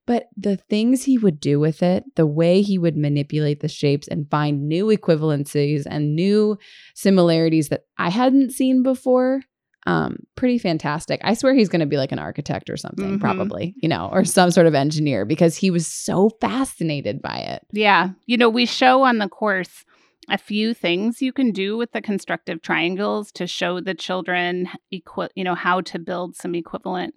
but 0.06 0.28
the 0.36 0.56
things 0.56 1.02
he 1.02 1.18
would 1.18 1.40
do 1.40 1.58
with 1.58 1.82
it 1.82 2.04
the 2.14 2.26
way 2.26 2.62
he 2.62 2.78
would 2.78 2.96
manipulate 2.96 3.60
the 3.60 3.68
shapes 3.68 4.06
and 4.08 4.30
find 4.30 4.68
new 4.68 4.86
equivalencies 4.86 5.84
and 5.88 6.14
new 6.14 6.56
similarities 6.94 7.68
that 7.68 7.82
i 7.98 8.10
hadn't 8.10 8.50
seen 8.52 8.82
before 8.82 9.40
um 9.86 10.16
pretty 10.34 10.58
fantastic 10.58 11.20
i 11.24 11.32
swear 11.34 11.54
he's 11.54 11.68
going 11.68 11.80
to 11.80 11.86
be 11.86 11.96
like 11.96 12.10
an 12.12 12.18
architect 12.18 12.68
or 12.68 12.76
something 12.76 13.18
Mhm. 13.18 13.20
probably 13.20 13.74
you 13.76 13.88
know 13.88 14.08
or 14.12 14.24
some 14.24 14.50
sort 14.50 14.66
of 14.66 14.74
engineer 14.74 15.24
because 15.24 15.56
he 15.56 15.70
was 15.70 15.86
so 15.86 16.30
fascinated 16.40 17.22
by 17.22 17.36
it 17.38 17.62
Yeah. 17.72 18.10
You 18.26 18.36
know, 18.36 18.48
we 18.48 18.66
show 18.66 19.02
on 19.04 19.18
the 19.18 19.28
course 19.28 19.84
a 20.28 20.38
few 20.38 20.74
things 20.74 21.22
you 21.22 21.32
can 21.32 21.52
do 21.52 21.76
with 21.76 21.92
the 21.92 22.00
constructive 22.02 22.60
triangles 22.62 23.30
to 23.32 23.46
show 23.46 23.80
the 23.80 23.94
children 23.94 24.68
equi- 24.92 25.28
you 25.34 25.44
know 25.44 25.54
how 25.54 25.80
to 25.80 25.98
build 25.98 26.34
some 26.36 26.54
equivalent 26.54 27.14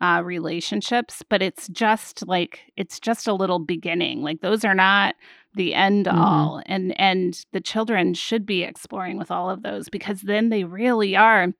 uh, 0.00 0.20
relationships 0.24 1.22
but 1.28 1.40
it's 1.42 1.68
just 1.68 2.26
like 2.26 2.60
it's 2.76 2.98
just 2.98 3.28
a 3.28 3.32
little 3.34 3.58
beginning 3.60 4.20
like 4.22 4.40
those 4.40 4.64
are 4.64 4.74
not 4.74 5.14
the 5.54 5.74
end 5.74 6.06
Mhm. 6.06 6.16
all 6.18 6.62
and 6.66 6.98
and 7.00 7.44
the 7.52 7.60
children 7.60 8.14
should 8.14 8.44
be 8.46 8.62
exploring 8.62 9.16
with 9.18 9.30
all 9.30 9.48
of 9.50 9.62
those 9.62 9.88
because 9.88 10.22
then 10.22 10.48
they 10.48 10.64
really 10.64 11.14
are 11.14 11.52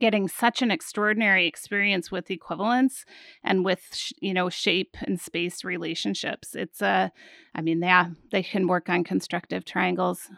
getting 0.00 0.28
such 0.28 0.62
an 0.62 0.70
extraordinary 0.70 1.46
experience 1.46 2.10
with 2.10 2.30
equivalence 2.30 3.04
and 3.42 3.64
with 3.64 3.82
sh- 3.92 4.12
you 4.20 4.32
know 4.34 4.48
shape 4.48 4.96
and 5.02 5.20
space 5.20 5.64
relationships 5.64 6.54
it's 6.54 6.82
a 6.82 7.10
i 7.54 7.60
mean 7.60 7.80
yeah 7.80 8.08
they 8.32 8.42
can 8.42 8.66
work 8.68 8.88
on 8.88 9.04
constructive 9.04 9.64
triangles 9.64 10.28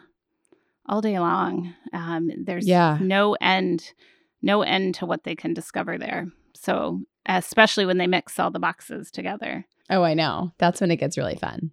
all 0.87 1.01
day 1.01 1.19
long 1.19 1.73
um, 1.93 2.29
there's 2.43 2.67
Yeah. 2.67 2.97
no 3.01 3.35
end 3.41 3.93
no 4.41 4.61
end 4.63 4.95
to 4.95 5.05
what 5.05 5.23
they 5.23 5.35
can 5.35 5.53
discover 5.53 5.97
there 5.97 6.27
so 6.55 7.01
especially 7.25 7.85
when 7.85 7.97
they 7.97 8.07
mix 8.07 8.39
all 8.39 8.51
the 8.51 8.59
boxes 8.59 9.11
together 9.11 9.65
oh 9.89 10.03
i 10.03 10.13
know 10.13 10.51
that's 10.57 10.81
when 10.81 10.91
it 10.91 10.97
gets 10.97 11.17
really 11.17 11.35
fun 11.35 11.71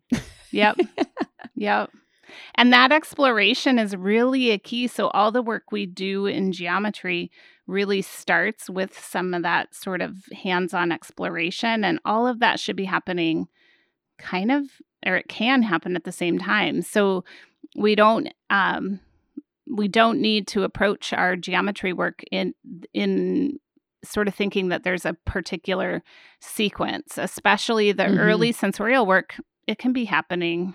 Yep. 0.53 0.79
yep. 1.55 1.91
And 2.55 2.73
that 2.73 2.91
exploration 2.93 3.79
is 3.79 3.95
really 3.97 4.51
a 4.53 4.59
key. 4.59 4.87
So, 4.87 5.09
all 5.09 5.31
the 5.33 5.43
work 5.43 5.71
we 5.71 5.87
do 5.87 6.25
in 6.27 6.53
geometry 6.53 7.31
really 7.67 8.03
starts 8.03 8.71
with 8.71 8.99
some 8.99 9.35
of 9.35 9.43
that 9.43 9.75
sort 9.75 10.01
of 10.01 10.17
hands 10.33 10.73
on 10.73 10.93
exploration. 10.93 11.85
And 11.85 11.99
all 12.05 12.27
of 12.27 12.39
that 12.41 12.61
should 12.61 12.77
be 12.77 12.85
happening 12.85 13.49
kind 14.19 14.51
of, 14.53 14.65
or 15.05 15.17
it 15.17 15.29
can 15.29 15.63
happen 15.63 15.97
at 15.97 16.05
the 16.05 16.13
same 16.13 16.39
time. 16.39 16.83
So, 16.83 17.25
we 17.77 17.95
don't, 17.95 18.29
um, 18.49 19.01
we 19.67 19.89
don't 19.89 20.21
need 20.21 20.47
to 20.49 20.63
approach 20.63 21.13
our 21.13 21.37
geometry 21.37 21.93
work 21.93 22.23
in 22.31 22.55
in 22.95 23.59
sort 24.05 24.29
of 24.29 24.35
thinking 24.35 24.69
that 24.69 24.85
there's 24.85 25.05
a 25.05 25.15
particular 25.25 26.01
sequence 26.41 27.19
especially 27.19 27.91
the 27.91 28.05
Mhm. 28.05 28.19
early 28.21 28.53
sensorial 28.53 29.05
work 29.05 29.35
it 29.67 29.79
can 29.79 29.93
be 29.93 30.05
happening 30.05 30.75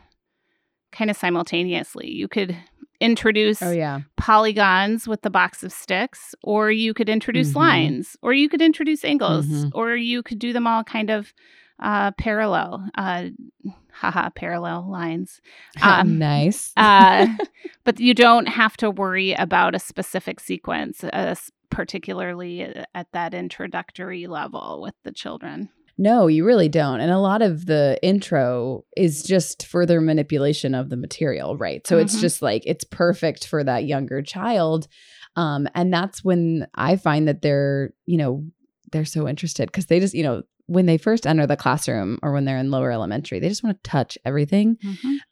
kind 0.91 1.09
of 1.09 1.17
simultaneously. 1.17 2.09
You 2.11 2.27
could 2.27 2.55
introduce 2.99 3.61
oh 3.63 3.71
yeah 3.71 4.01
polygons 4.17 5.07
with 5.07 5.21
the 5.23 5.29
box 5.29 5.63
of 5.63 5.71
sticks, 5.71 6.35
or 6.43 6.71
you 6.71 6.93
could 6.93 7.09
introduce 7.09 7.53
Mhm. 7.53 7.55
lines, 7.55 8.15
or 8.21 8.33
you 8.33 8.47
could 8.49 8.61
introduce 8.61 9.03
angles, 9.03 9.47
Mhm. 9.47 9.71
or 9.73 9.95
you 9.95 10.21
could 10.23 10.37
do 10.39 10.53
them 10.53 10.67
all 10.67 10.83
kind 10.83 11.09
of 11.09 11.33
uh, 11.83 12.11
parallel. 12.11 12.87
Uh, 12.95 13.29
haha, 13.91 14.29
parallel 14.35 14.87
lines. 14.87 15.41
Um, 15.81 16.19
nice 16.19 16.71
Uh, 16.77 17.25
but 17.83 17.99
you 17.99 18.13
don't 18.13 18.47
have 18.47 18.77
to 18.77 18.91
worry 18.91 19.33
about 19.33 19.73
a 19.73 19.79
specific 19.79 20.39
sequence, 20.39 21.03
uh, 21.03 21.33
particularly 21.71 22.61
at 22.93 23.07
that 23.13 23.33
introductory 23.33 24.27
level 24.27 24.79
with 24.83 24.93
the 25.03 25.11
children. 25.11 25.69
No, 26.01 26.25
you 26.25 26.43
really 26.45 26.67
don't. 26.67 26.99
And 26.99 27.11
a 27.11 27.19
lot 27.19 27.43
of 27.43 27.67
the 27.67 27.99
intro 28.01 28.85
is 28.97 29.21
just 29.21 29.67
further 29.67 30.01
manipulation 30.01 30.73
of 30.73 30.89
the 30.89 30.97
material, 30.97 31.55
right? 31.57 31.85
So 31.85 31.99
it's 31.99 32.15
Mhm. 32.17 32.21
just 32.21 32.41
like 32.41 32.63
it's 32.65 32.83
perfect 32.83 33.45
for 33.45 33.63
that 33.63 33.85
younger 33.85 34.23
child. 34.23 34.87
Um, 35.35 35.67
and 35.75 35.93
that's 35.93 36.23
when 36.23 36.65
I 36.73 36.95
find 36.95 37.27
that 37.27 37.43
they're, 37.43 37.93
you 38.07 38.17
know, 38.17 38.43
they're 38.91 39.05
so 39.05 39.27
interested 39.27 39.67
because 39.67 39.85
they 39.85 39.99
just, 39.99 40.15
you 40.15 40.23
know, 40.23 40.41
when 40.65 40.87
they 40.87 40.97
first 40.97 41.27
enter 41.27 41.45
the 41.45 41.55
classroom 41.55 42.17
or 42.23 42.31
when 42.31 42.45
they're 42.45 42.57
in 42.57 42.71
lower 42.71 42.91
elementary, 42.91 43.39
they 43.39 43.49
just 43.49 43.63
want 43.63 43.83
to 43.83 43.89
touch 43.89 44.17
everything. 44.25 44.77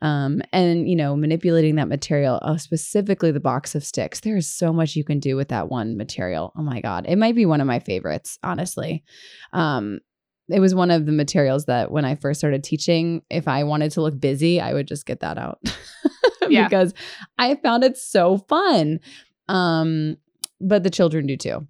Um, 0.02 0.42
and 0.52 0.88
you 0.88 0.96
know, 0.96 1.16
manipulating 1.16 1.76
that 1.76 1.88
material, 1.88 2.40
uh, 2.44 2.58
specifically 2.58 3.32
the 3.32 3.40
box 3.40 3.74
of 3.74 3.84
sticks. 3.84 4.20
There 4.20 4.38
is 4.38 4.48
so 4.54 4.72
much 4.72 4.96
you 4.96 5.04
can 5.04 5.20
do 5.20 5.36
with 5.36 5.48
that 5.48 5.70
one 5.70 5.98
material. 5.98 6.54
Oh 6.56 6.62
my 6.62 6.80
god, 6.80 7.06
it 7.10 7.16
might 7.18 7.36
be 7.36 7.46
one 7.48 7.60
of 7.62 7.68
my 7.68 7.80
favorites, 7.80 8.38
honestly. 8.44 9.04
Um, 9.52 10.00
it 10.50 10.60
was 10.60 10.74
one 10.74 10.92
of 10.92 11.06
the 11.06 11.12
materials 11.12 11.66
that 11.66 11.92
when 11.92 12.06
I 12.06 12.16
first 12.16 12.40
started 12.40 12.64
teaching, 12.64 13.22
if 13.30 13.48
I 13.48 13.64
wanted 13.64 13.92
to 13.92 14.02
look 14.02 14.20
busy, 14.20 14.60
I 14.60 14.74
would 14.74 14.88
just 14.88 15.06
get 15.06 15.20
that 15.20 15.38
out. 15.38 15.60
yeah. 16.50 16.68
because 16.68 16.94
I 17.38 17.56
found 17.56 17.84
it 17.84 17.98
so 17.98 18.38
fun. 18.38 19.00
Um, 19.48 20.18
but 20.60 20.84
the 20.84 20.90
children 20.90 21.28
do 21.28 21.38
too. 21.38 21.68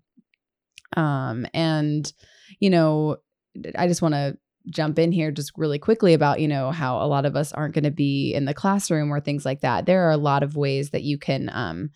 Um, 0.95 1.45
and 1.53 2.11
you 2.59 2.69
know, 2.69 3.17
I 3.77 3.87
just 3.87 4.01
want 4.01 4.15
to 4.15 4.37
jump 4.69 4.99
in 4.99 5.11
here 5.11 5.31
just 5.31 5.51
really 5.55 5.79
quickly 5.79 6.13
about, 6.13 6.39
you 6.39 6.47
know, 6.47 6.71
how 6.71 7.01
a 7.01 7.07
lot 7.07 7.25
of 7.25 7.35
us 7.35 7.51
aren't 7.53 7.73
going 7.73 7.83
to 7.83 7.91
be 7.91 8.33
in 8.33 8.45
the 8.45 8.53
classroom 8.53 9.11
or 9.11 9.19
things 9.19 9.45
like 9.45 9.61
that. 9.61 9.85
There 9.85 10.07
are 10.07 10.11
a 10.11 10.17
lot 10.17 10.43
of 10.43 10.55
ways 10.55 10.91
that 10.91 11.03
you 11.03 11.17
can 11.17 11.49
um 11.53 11.91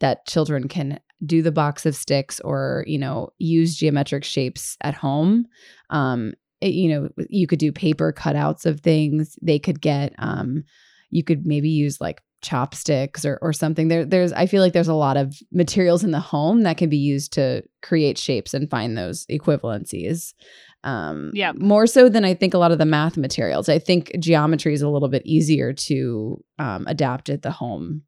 that 0.00 0.26
children 0.26 0.68
can 0.68 0.98
do 1.24 1.42
the 1.42 1.52
box 1.52 1.86
of 1.86 1.94
sticks 1.94 2.40
or, 2.40 2.84
you 2.86 2.98
know, 2.98 3.30
use 3.38 3.76
geometric 3.76 4.24
shapes 4.24 4.76
at 4.80 4.94
home. 4.94 5.46
Um 5.90 6.34
it, 6.60 6.74
you 6.74 6.90
know, 6.90 7.08
you 7.30 7.46
could 7.46 7.58
do 7.58 7.72
paper 7.72 8.12
cutouts 8.12 8.66
of 8.66 8.80
things. 8.80 9.38
They 9.40 9.58
could 9.58 9.80
get 9.80 10.14
um 10.18 10.64
you 11.10 11.24
could 11.24 11.46
maybe 11.46 11.68
use 11.68 12.00
like 12.00 12.22
chopsticks 12.42 13.24
or 13.24 13.38
or 13.42 13.52
something. 13.52 13.88
There 13.88 14.04
there's 14.04 14.32
i 14.32 14.46
feel 14.46 14.62
like 14.62 14.72
there's 14.72 14.88
a 14.88 14.94
lot 14.94 15.16
of 15.16 15.36
materials 15.52 16.04
in 16.04 16.10
the 16.10 16.20
home 16.20 16.62
that 16.62 16.78
can 16.78 16.88
be 16.88 16.96
used 16.96 17.32
to 17.34 17.62
create 17.82 18.16
shapes 18.16 18.54
and 18.54 18.70
find 18.70 18.96
those 18.96 19.26
equivalencies. 19.26 20.32
Um 20.82 21.30
yeah 21.34 21.52
more 21.52 21.86
so 21.86 22.08
than 22.08 22.24
i 22.24 22.32
think 22.32 22.54
a 22.54 22.58
lot 22.58 22.72
of 22.72 22.78
the 22.78 22.86
math 22.86 23.18
materials. 23.18 23.68
I 23.68 23.78
think 23.78 24.12
geometry 24.18 24.72
is 24.72 24.82
a 24.82 24.88
little 24.88 25.08
bit 25.08 25.22
easier 25.26 25.74
to 25.74 26.42
um, 26.58 26.86
adapt 26.86 27.28
at 27.28 27.42
the 27.42 27.50
home. 27.50 28.02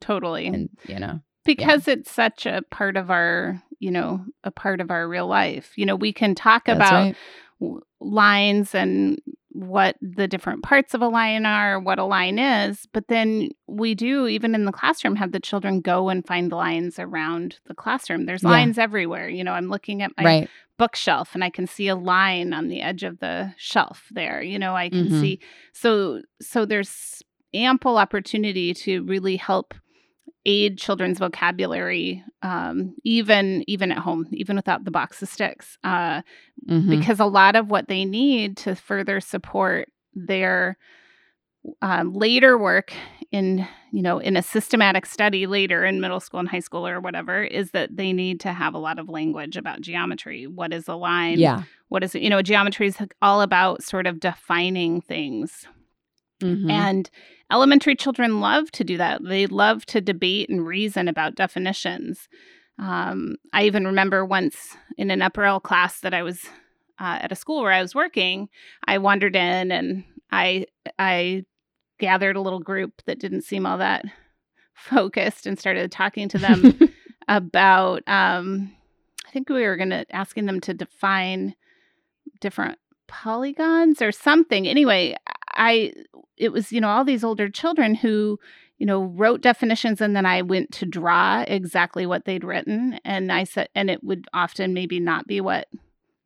Totally. 0.00 0.48
And 0.48 0.68
you 0.86 0.98
know 0.98 1.20
because 1.44 1.86
yeah. 1.86 1.94
it's 1.94 2.10
such 2.10 2.46
a 2.46 2.62
part 2.70 2.96
of 2.96 3.10
our 3.10 3.62
you 3.78 3.90
know 3.90 4.24
a 4.44 4.50
part 4.50 4.80
of 4.80 4.90
our 4.90 5.08
real 5.08 5.26
life 5.26 5.72
you 5.76 5.86
know 5.86 5.96
we 5.96 6.12
can 6.12 6.34
talk 6.34 6.66
That's 6.66 6.76
about 6.76 7.14
right. 7.60 7.82
lines 8.00 8.74
and 8.74 9.20
what 9.54 9.96
the 10.00 10.26
different 10.26 10.62
parts 10.62 10.94
of 10.94 11.02
a 11.02 11.08
line 11.08 11.44
are, 11.44 11.78
what 11.78 11.98
a 11.98 12.04
line 12.04 12.38
is. 12.38 12.86
But 12.92 13.08
then 13.08 13.50
we 13.66 13.94
do, 13.94 14.26
even 14.26 14.54
in 14.54 14.64
the 14.64 14.72
classroom, 14.72 15.16
have 15.16 15.32
the 15.32 15.40
children 15.40 15.80
go 15.80 16.08
and 16.08 16.26
find 16.26 16.50
lines 16.50 16.98
around 16.98 17.58
the 17.66 17.74
classroom. 17.74 18.24
There's 18.24 18.42
yeah. 18.42 18.50
lines 18.50 18.78
everywhere. 18.78 19.28
You 19.28 19.44
know, 19.44 19.52
I'm 19.52 19.68
looking 19.68 20.02
at 20.02 20.12
my 20.16 20.24
right. 20.24 20.50
bookshelf 20.78 21.34
and 21.34 21.44
I 21.44 21.50
can 21.50 21.66
see 21.66 21.88
a 21.88 21.96
line 21.96 22.52
on 22.52 22.68
the 22.68 22.80
edge 22.80 23.02
of 23.02 23.18
the 23.18 23.52
shelf 23.56 24.06
there. 24.10 24.42
You 24.42 24.58
know, 24.58 24.74
I 24.74 24.88
can 24.88 25.06
mm-hmm. 25.06 25.20
see. 25.20 25.40
So, 25.72 26.22
so 26.40 26.64
there's 26.64 27.22
ample 27.54 27.98
opportunity 27.98 28.72
to 28.72 29.02
really 29.04 29.36
help 29.36 29.74
aid 30.44 30.78
children's 30.78 31.18
vocabulary 31.18 32.22
um, 32.42 32.94
even 33.04 33.64
even 33.66 33.92
at 33.92 33.98
home 33.98 34.26
even 34.32 34.56
without 34.56 34.84
the 34.84 34.90
box 34.90 35.22
of 35.22 35.28
sticks 35.28 35.78
uh, 35.84 36.22
mm-hmm. 36.68 36.90
because 36.90 37.20
a 37.20 37.26
lot 37.26 37.56
of 37.56 37.70
what 37.70 37.88
they 37.88 38.04
need 38.04 38.56
to 38.56 38.74
further 38.74 39.20
support 39.20 39.88
their 40.14 40.76
um, 41.80 42.12
later 42.12 42.58
work 42.58 42.92
in 43.30 43.66
you 43.92 44.02
know 44.02 44.18
in 44.18 44.36
a 44.36 44.42
systematic 44.42 45.06
study 45.06 45.46
later 45.46 45.84
in 45.84 46.00
middle 46.00 46.20
school 46.20 46.40
and 46.40 46.48
high 46.48 46.60
school 46.60 46.86
or 46.86 47.00
whatever 47.00 47.42
is 47.42 47.70
that 47.70 47.96
they 47.96 48.12
need 48.12 48.40
to 48.40 48.52
have 48.52 48.74
a 48.74 48.78
lot 48.78 48.98
of 48.98 49.08
language 49.08 49.56
about 49.56 49.80
geometry 49.80 50.46
what 50.46 50.72
is 50.72 50.88
a 50.88 50.94
line 50.94 51.38
yeah 51.38 51.62
what 51.88 52.02
is 52.02 52.14
it 52.14 52.22
you 52.22 52.28
know 52.28 52.42
geometry 52.42 52.88
is 52.88 52.98
all 53.22 53.42
about 53.42 53.82
sort 53.82 54.06
of 54.06 54.18
defining 54.18 55.00
things 55.00 55.66
mm-hmm. 56.42 56.68
and 56.68 57.10
elementary 57.52 57.94
children 57.94 58.40
love 58.40 58.70
to 58.72 58.84
do 58.84 58.96
that. 58.96 59.22
They 59.22 59.46
love 59.46 59.84
to 59.86 60.00
debate 60.00 60.48
and 60.48 60.66
reason 60.66 61.06
about 61.06 61.34
definitions. 61.34 62.28
Um, 62.78 63.36
I 63.52 63.64
even 63.64 63.86
remember 63.86 64.24
once 64.24 64.76
in 64.96 65.10
an 65.10 65.22
upper 65.22 65.44
L 65.44 65.60
class 65.60 66.00
that 66.00 66.14
I 66.14 66.22
was 66.22 66.44
uh, 66.98 67.18
at 67.20 67.32
a 67.32 67.36
school 67.36 67.62
where 67.62 67.72
I 67.72 67.82
was 67.82 67.94
working, 67.94 68.48
I 68.86 68.98
wandered 68.98 69.36
in 69.36 69.70
and 69.70 70.04
I 70.30 70.66
I 70.98 71.44
gathered 71.98 72.36
a 72.36 72.40
little 72.40 72.60
group 72.60 73.02
that 73.06 73.20
didn't 73.20 73.42
seem 73.42 73.66
all 73.66 73.78
that 73.78 74.04
focused 74.74 75.46
and 75.46 75.58
started 75.58 75.92
talking 75.92 76.28
to 76.30 76.38
them 76.38 76.78
about 77.28 78.02
um, 78.08 78.72
I 79.26 79.30
think 79.30 79.48
we 79.48 79.62
were 79.62 79.76
going 79.76 79.90
to 79.90 80.04
asking 80.14 80.46
them 80.46 80.60
to 80.62 80.74
define 80.74 81.54
different 82.40 82.78
polygons 83.08 84.00
or 84.00 84.10
something. 84.10 84.66
Anyway, 84.66 85.14
I 85.54 85.92
it 86.36 86.52
was 86.52 86.72
you 86.72 86.80
know 86.80 86.88
all 86.88 87.04
these 87.04 87.24
older 87.24 87.48
children 87.48 87.94
who 87.94 88.38
you 88.78 88.86
know 88.86 89.04
wrote 89.04 89.40
definitions 89.40 90.00
and 90.00 90.16
then 90.16 90.26
I 90.26 90.42
went 90.42 90.72
to 90.72 90.86
draw 90.86 91.44
exactly 91.46 92.06
what 92.06 92.24
they'd 92.24 92.44
written 92.44 92.98
and 93.04 93.30
I 93.32 93.44
said 93.44 93.68
and 93.74 93.90
it 93.90 94.02
would 94.02 94.26
often 94.32 94.74
maybe 94.74 95.00
not 95.00 95.26
be 95.26 95.40
what 95.40 95.68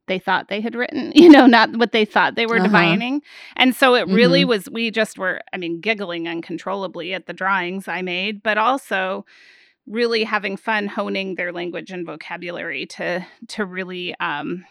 they 0.07 0.19
thought 0.19 0.47
they 0.47 0.61
had 0.61 0.73
written, 0.73 1.11
you 1.15 1.29
know, 1.29 1.45
not 1.45 1.75
what 1.75 1.91
they 1.91 2.05
thought 2.05 2.35
they 2.35 2.45
were 2.45 2.55
uh-huh. 2.55 2.67
defining. 2.67 3.21
And 3.57 3.75
so 3.75 3.93
it 3.93 4.07
really 4.07 4.41
mm-hmm. 4.41 4.49
was, 4.49 4.69
we 4.69 4.89
just 4.89 5.19
were, 5.19 5.41
I 5.53 5.57
mean, 5.57 5.81
giggling 5.81 6.27
uncontrollably 6.27 7.13
at 7.13 7.25
the 7.25 7.33
drawings 7.33 7.87
I 7.87 8.01
made, 8.01 8.41
but 8.41 8.57
also 8.57 9.25
really 9.87 10.23
having 10.23 10.57
fun 10.57 10.87
honing 10.87 11.35
their 11.35 11.51
language 11.51 11.91
and 11.91 12.05
vocabulary 12.05 12.85
to 12.85 13.25
to 13.47 13.65
really 13.65 14.13
um, 14.19 14.65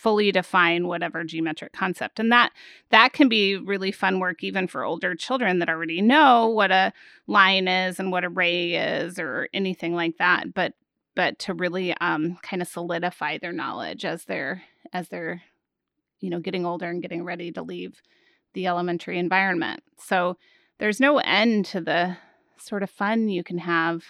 fully 0.00 0.32
define 0.32 0.86
whatever 0.86 1.22
geometric 1.24 1.74
concept. 1.74 2.18
And 2.18 2.32
that 2.32 2.52
that 2.88 3.12
can 3.12 3.28
be 3.28 3.56
really 3.56 3.92
fun 3.92 4.18
work 4.18 4.42
even 4.42 4.66
for 4.66 4.82
older 4.82 5.14
children 5.14 5.58
that 5.58 5.68
already 5.68 6.00
know 6.00 6.48
what 6.48 6.70
a 6.70 6.94
line 7.26 7.68
is 7.68 8.00
and 8.00 8.10
what 8.10 8.24
a 8.24 8.30
ray 8.30 8.76
is 8.76 9.18
or 9.18 9.48
anything 9.52 9.94
like 9.94 10.16
that 10.16 10.54
but 10.54 10.72
but 11.14 11.38
to 11.38 11.52
really 11.52 11.94
um, 12.00 12.38
kind 12.42 12.62
of 12.62 12.68
solidify 12.68 13.36
their 13.36 13.52
knowledge 13.52 14.06
as 14.06 14.24
they're 14.24 14.62
as 14.92 15.08
they're 15.08 15.42
you 16.20 16.30
know 16.30 16.40
getting 16.40 16.64
older 16.64 16.88
and 16.88 17.02
getting 17.02 17.22
ready 17.22 17.52
to 17.52 17.62
leave 17.62 18.00
the 18.54 18.66
elementary 18.66 19.18
environment. 19.18 19.82
So 19.98 20.38
there's 20.78 20.98
no 20.98 21.18
end 21.18 21.66
to 21.66 21.80
the 21.82 22.16
sort 22.56 22.82
of 22.82 22.88
fun 22.88 23.28
you 23.28 23.44
can 23.44 23.58
have 23.58 24.04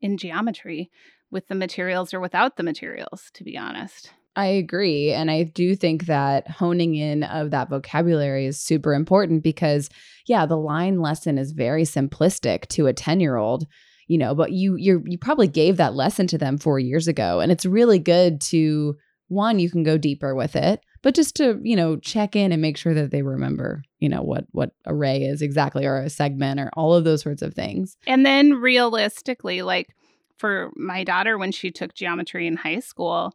in 0.00 0.16
geometry 0.16 0.90
with 1.30 1.46
the 1.46 1.54
materials 1.54 2.12
or 2.12 2.18
without 2.18 2.56
the 2.56 2.62
materials 2.62 3.30
to 3.34 3.44
be 3.44 3.56
honest 3.56 4.12
I 4.34 4.46
agree. 4.46 5.12
And 5.12 5.30
I 5.30 5.42
do 5.42 5.76
think 5.76 6.06
that 6.06 6.48
honing 6.48 6.94
in 6.94 7.22
of 7.22 7.50
that 7.50 7.68
vocabulary 7.68 8.46
is 8.46 8.58
super 8.58 8.94
important 8.94 9.42
because, 9.42 9.90
yeah, 10.26 10.46
the 10.46 10.56
line 10.56 11.00
lesson 11.00 11.36
is 11.38 11.52
very 11.52 11.82
simplistic 11.82 12.66
to 12.68 12.86
a 12.86 12.94
10 12.94 13.20
year 13.20 13.36
old, 13.36 13.66
you 14.06 14.16
know, 14.16 14.34
but 14.34 14.52
you 14.52 14.76
you 14.76 15.02
you 15.06 15.18
probably 15.18 15.48
gave 15.48 15.76
that 15.76 15.94
lesson 15.94 16.26
to 16.28 16.38
them 16.38 16.56
four 16.56 16.78
years 16.78 17.08
ago. 17.08 17.40
And 17.40 17.52
it's 17.52 17.66
really 17.66 17.98
good 17.98 18.40
to 18.42 18.96
one, 19.28 19.58
you 19.58 19.70
can 19.70 19.82
go 19.82 19.96
deeper 19.96 20.34
with 20.34 20.56
it, 20.56 20.80
but 21.02 21.14
just 21.14 21.36
to, 21.36 21.58
you 21.62 21.74
know, 21.74 21.96
check 21.96 22.36
in 22.36 22.52
and 22.52 22.62
make 22.62 22.76
sure 22.76 22.94
that 22.94 23.10
they 23.10 23.22
remember, 23.22 23.82
you 23.98 24.08
know, 24.08 24.22
what 24.22 24.46
what 24.52 24.70
array 24.86 25.22
is 25.22 25.42
exactly 25.42 25.84
or 25.84 25.98
a 25.98 26.10
segment 26.10 26.58
or 26.58 26.70
all 26.74 26.94
of 26.94 27.04
those 27.04 27.22
sorts 27.22 27.42
of 27.42 27.54
things. 27.54 27.96
And 28.06 28.24
then 28.24 28.54
realistically, 28.54 29.60
like 29.62 29.94
for 30.38 30.70
my 30.74 31.04
daughter 31.04 31.36
when 31.36 31.52
she 31.52 31.70
took 31.70 31.94
geometry 31.94 32.46
in 32.46 32.56
high 32.56 32.80
school, 32.80 33.34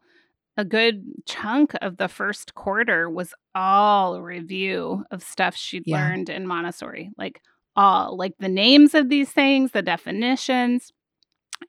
a 0.58 0.64
good 0.64 1.04
chunk 1.24 1.72
of 1.80 1.96
the 1.96 2.08
first 2.08 2.54
quarter 2.54 3.08
was 3.08 3.32
all 3.54 4.20
review 4.20 5.04
of 5.12 5.22
stuff 5.22 5.54
she'd 5.54 5.84
yeah. 5.86 5.96
learned 5.96 6.28
in 6.28 6.48
Montessori, 6.48 7.12
like 7.16 7.40
all, 7.76 8.16
like 8.16 8.34
the 8.40 8.48
names 8.48 8.92
of 8.92 9.08
these 9.08 9.30
things, 9.30 9.70
the 9.70 9.82
definitions, 9.82 10.92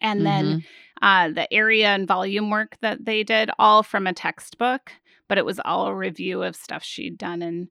and 0.01 0.21
mm-hmm. 0.21 0.25
then 0.25 0.65
uh, 1.03 1.29
the 1.29 1.53
area 1.53 1.89
and 1.89 2.07
volume 2.07 2.49
work 2.49 2.77
that 2.81 3.05
they 3.05 3.23
did, 3.23 3.51
all 3.59 3.83
from 3.83 4.07
a 4.07 4.13
textbook. 4.13 4.91
But 5.27 5.37
it 5.37 5.45
was 5.45 5.59
all 5.63 5.85
a 5.85 5.95
review 5.95 6.41
of 6.41 6.55
stuff 6.55 6.83
she'd 6.83 7.19
done 7.19 7.43
in 7.43 7.69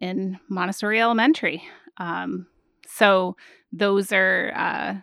in 0.00 0.38
Montessori 0.48 1.00
Elementary. 1.00 1.64
Um, 1.96 2.46
so 2.86 3.36
those 3.72 4.12
are 4.12 4.52
uh, 4.54 4.94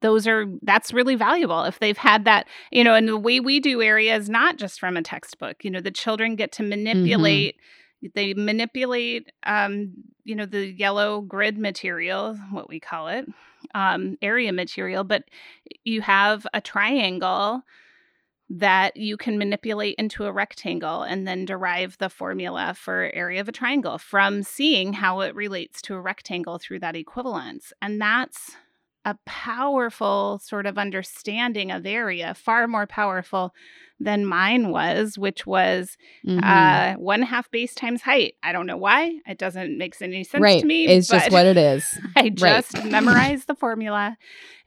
those 0.00 0.26
are 0.26 0.46
that's 0.62 0.92
really 0.92 1.14
valuable 1.14 1.64
if 1.64 1.78
they've 1.78 1.98
had 1.98 2.24
that 2.24 2.46
you 2.70 2.84
know 2.84 2.94
and 2.94 3.08
the 3.08 3.16
way 3.16 3.40
we 3.40 3.60
do 3.60 3.82
area 3.82 4.14
is 4.16 4.28
not 4.28 4.56
just 4.56 4.78
from 4.78 4.96
a 4.96 5.02
textbook 5.02 5.64
you 5.64 5.70
know 5.70 5.80
the 5.80 5.90
children 5.90 6.36
get 6.36 6.52
to 6.52 6.62
mm-hmm. 6.62 6.70
manipulate 6.70 7.56
mm-hmm. 7.56 8.08
they 8.14 8.34
manipulate 8.34 9.30
um 9.44 9.92
you 10.24 10.34
know 10.34 10.46
the 10.46 10.66
yellow 10.66 11.20
grid 11.20 11.58
material 11.58 12.36
what 12.50 12.68
we 12.68 12.80
call 12.80 13.08
it 13.08 13.26
um 13.74 14.16
area 14.22 14.52
material 14.52 15.04
but 15.04 15.24
you 15.84 16.00
have 16.00 16.46
a 16.54 16.60
triangle 16.60 17.62
that 18.50 18.96
you 18.96 19.18
can 19.18 19.36
manipulate 19.36 19.94
into 19.98 20.24
a 20.24 20.32
rectangle 20.32 21.02
and 21.02 21.28
then 21.28 21.44
derive 21.44 21.98
the 21.98 22.08
formula 22.08 22.72
for 22.74 23.10
area 23.12 23.42
of 23.42 23.48
a 23.48 23.52
triangle 23.52 23.98
from 23.98 24.42
seeing 24.42 24.94
how 24.94 25.20
it 25.20 25.34
relates 25.34 25.82
to 25.82 25.94
a 25.94 26.00
rectangle 26.00 26.56
through 26.58 26.78
that 26.78 26.96
equivalence 26.96 27.74
and 27.82 28.00
that's 28.00 28.56
a 29.08 29.18
powerful 29.24 30.38
sort 30.42 30.66
of 30.66 30.76
understanding 30.76 31.70
of 31.70 31.86
area, 31.86 32.34
far 32.34 32.68
more 32.68 32.86
powerful 32.86 33.54
than 34.00 34.24
mine 34.24 34.70
was, 34.70 35.18
which 35.18 35.46
was 35.46 35.96
Mhm. 36.26 36.40
uh, 36.42 36.96
one 36.98 37.22
half 37.22 37.50
base 37.50 37.74
times 37.74 38.02
height. 38.02 38.34
I 38.42 38.52
don't 38.52 38.66
know 38.66 38.76
why. 38.76 39.18
It 39.26 39.38
doesn't 39.38 39.76
make 39.76 39.94
any 40.00 40.24
sense 40.24 40.42
right. 40.42 40.60
to 40.60 40.66
me. 40.66 40.86
it's 40.86 41.08
just 41.08 41.30
what 41.32 41.46
it 41.46 41.56
is. 41.72 41.84
I 42.16 42.28
just 42.28 42.84
memorized 42.84 43.46
the 43.48 43.54
formula 43.54 44.16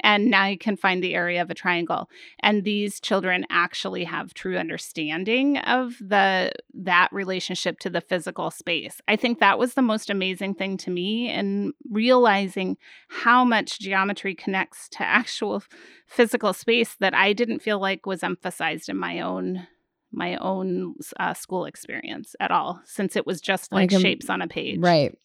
and 0.04 0.32
now 0.32 0.48
you 0.48 0.58
can 0.58 0.76
find 0.76 1.04
the 1.04 1.14
area 1.16 1.42
of 1.42 1.50
a 1.50 1.54
triangle. 1.54 2.10
And 2.42 2.64
these 2.64 3.00
children 3.00 3.46
actually 3.52 4.04
have 4.06 4.34
true 4.34 4.58
understanding 4.58 5.58
of 5.60 5.98
the 6.00 6.52
that 6.74 7.10
relationship 7.12 7.80
to 7.80 7.90
the 7.90 8.02
physical 8.02 8.50
space. 8.52 9.00
I 9.08 9.16
think 9.16 9.40
that 9.40 9.60
was 9.60 9.76
the 9.76 9.82
most 9.82 10.10
amazing 10.10 10.56
thing 10.56 10.76
to 10.78 10.90
me 10.90 11.30
and 11.30 11.74
realizing 11.90 12.78
how 13.10 13.46
much 13.46 13.80
geometry 13.80 14.34
connects 14.36 14.90
to 14.90 15.04
actual 15.04 15.64
physical 16.08 16.52
space 16.54 16.96
that 17.00 17.14
I 17.14 17.32
didn't 17.34 17.60
feel 17.62 17.80
like 17.80 18.06
was 18.06 18.24
emphasized 18.24 18.90
in 18.90 18.98
my 18.98 19.21
own 19.22 19.68
my 20.12 20.36
own 20.38 20.96
uh, 21.20 21.34
school 21.34 21.66
experience 21.66 22.36
at 22.40 22.52
all 22.52 22.82
since 22.86 23.16
it 23.16 23.26
was 23.26 23.40
just 23.40 23.72
like 23.72 23.90
can- 23.90 24.02
shapes 24.02 24.30
on 24.30 24.42
a 24.42 24.48
page. 24.48 24.80
Right. 24.80 25.18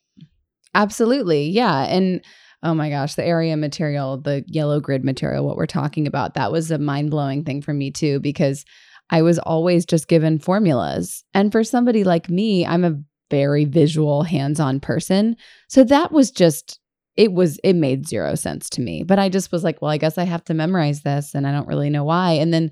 Absolutely. 0.75 1.49
Yeah. 1.49 1.85
And 1.85 2.25
oh 2.63 2.75
my 2.75 2.89
gosh, 2.89 3.15
the 3.15 3.25
area 3.25 3.57
material, 3.57 4.19
the 4.19 4.45
yellow 4.47 4.81
grid 4.81 5.05
material, 5.05 5.45
what 5.45 5.57
we're 5.57 5.67
talking 5.67 6.07
about, 6.07 6.35
that 6.35 6.53
was 6.53 6.71
a 6.71 6.79
mind 6.79 7.11
blowing 7.11 7.45
thing 7.45 7.63
for 7.63 7.73
me 7.73 7.91
too, 7.91 8.21
because 8.21 8.65
I 9.11 9.23
was 9.23 9.39
always 9.39 9.85
just 9.87 10.09
given 10.09 10.39
formulas. 10.39 11.25
And 11.35 11.53
for 11.53 11.65
somebody 11.65 12.05
like 12.05 12.29
me, 12.29 12.67
I'm 12.67 12.85
a 12.85 13.01
very 13.31 13.65
visual, 13.65 14.23
hands 14.23 14.61
on 14.61 14.81
person. 14.81 15.37
So 15.69 15.85
that 15.85 16.13
was 16.13 16.31
just, 16.31 16.81
it 17.17 17.33
was, 17.33 17.59
it 17.65 17.75
made 17.75 18.07
zero 18.07 18.35
sense 18.35 18.69
to 18.71 18.81
me. 18.81 19.03
But 19.03 19.19
I 19.19 19.29
just 19.29 19.51
was 19.51 19.65
like, 19.65 19.81
well, 19.81 19.91
I 19.91 19.99
guess 19.99 20.19
I 20.19 20.25
have 20.25 20.45
to 20.45 20.55
memorize 20.55 21.03
this 21.03 21.35
and 21.35 21.47
I 21.47 21.53
don't 21.53 21.69
really 21.69 21.91
know 21.91 22.05
why. 22.05 22.33
And 22.33 22.53
then, 22.53 22.71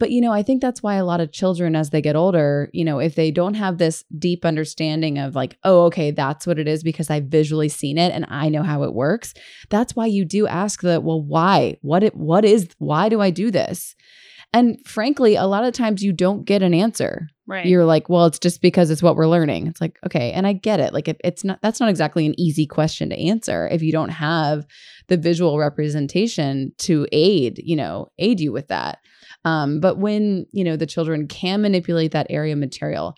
but 0.00 0.10
you 0.10 0.22
know, 0.22 0.32
I 0.32 0.42
think 0.42 0.62
that's 0.62 0.82
why 0.82 0.94
a 0.94 1.04
lot 1.04 1.20
of 1.20 1.30
children, 1.30 1.76
as 1.76 1.90
they 1.90 2.00
get 2.00 2.16
older, 2.16 2.70
you 2.72 2.84
know, 2.84 2.98
if 2.98 3.14
they 3.14 3.30
don't 3.30 3.54
have 3.54 3.76
this 3.76 4.02
deep 4.18 4.46
understanding 4.46 5.18
of 5.18 5.34
like, 5.34 5.58
oh, 5.62 5.84
okay, 5.84 6.10
that's 6.10 6.46
what 6.46 6.58
it 6.58 6.66
is 6.66 6.82
because 6.82 7.10
I've 7.10 7.26
visually 7.26 7.68
seen 7.68 7.98
it 7.98 8.10
and 8.12 8.24
I 8.28 8.48
know 8.48 8.62
how 8.62 8.82
it 8.82 8.94
works. 8.94 9.34
That's 9.68 9.94
why 9.94 10.06
you 10.06 10.24
do 10.24 10.46
ask 10.46 10.80
the, 10.80 11.02
well, 11.02 11.22
why? 11.22 11.76
What 11.82 12.02
it 12.02 12.16
what 12.16 12.46
is 12.46 12.70
why 12.78 13.10
do 13.10 13.20
I 13.20 13.28
do 13.30 13.50
this? 13.50 13.94
And 14.52 14.78
frankly, 14.84 15.36
a 15.36 15.44
lot 15.44 15.64
of 15.64 15.74
times 15.74 16.02
you 16.02 16.12
don't 16.12 16.44
get 16.44 16.62
an 16.62 16.74
answer. 16.74 17.28
Right. 17.46 17.66
You're 17.66 17.84
like, 17.84 18.08
well, 18.08 18.26
it's 18.26 18.38
just 18.38 18.62
because 18.62 18.90
it's 18.90 19.02
what 19.02 19.16
we're 19.16 19.28
learning. 19.28 19.66
It's 19.66 19.80
like, 19.80 19.98
okay, 20.06 20.32
and 20.32 20.46
I 20.46 20.52
get 20.54 20.80
it. 20.80 20.94
Like, 20.94 21.08
it, 21.08 21.20
it's 21.22 21.44
not 21.44 21.60
that's 21.62 21.80
not 21.80 21.88
exactly 21.88 22.24
an 22.24 22.38
easy 22.38 22.66
question 22.66 23.10
to 23.10 23.18
answer 23.18 23.68
if 23.70 23.82
you 23.82 23.92
don't 23.92 24.08
have 24.08 24.66
the 25.08 25.16
visual 25.16 25.58
representation 25.58 26.72
to 26.78 27.06
aid, 27.12 27.60
you 27.62 27.76
know, 27.76 28.08
aid 28.18 28.40
you 28.40 28.52
with 28.52 28.68
that. 28.68 29.00
Um, 29.44 29.80
but 29.80 29.98
when 29.98 30.46
you 30.52 30.64
know 30.64 30.76
the 30.76 30.86
children 30.86 31.26
can 31.26 31.62
manipulate 31.62 32.12
that 32.12 32.26
area 32.30 32.56
material, 32.56 33.16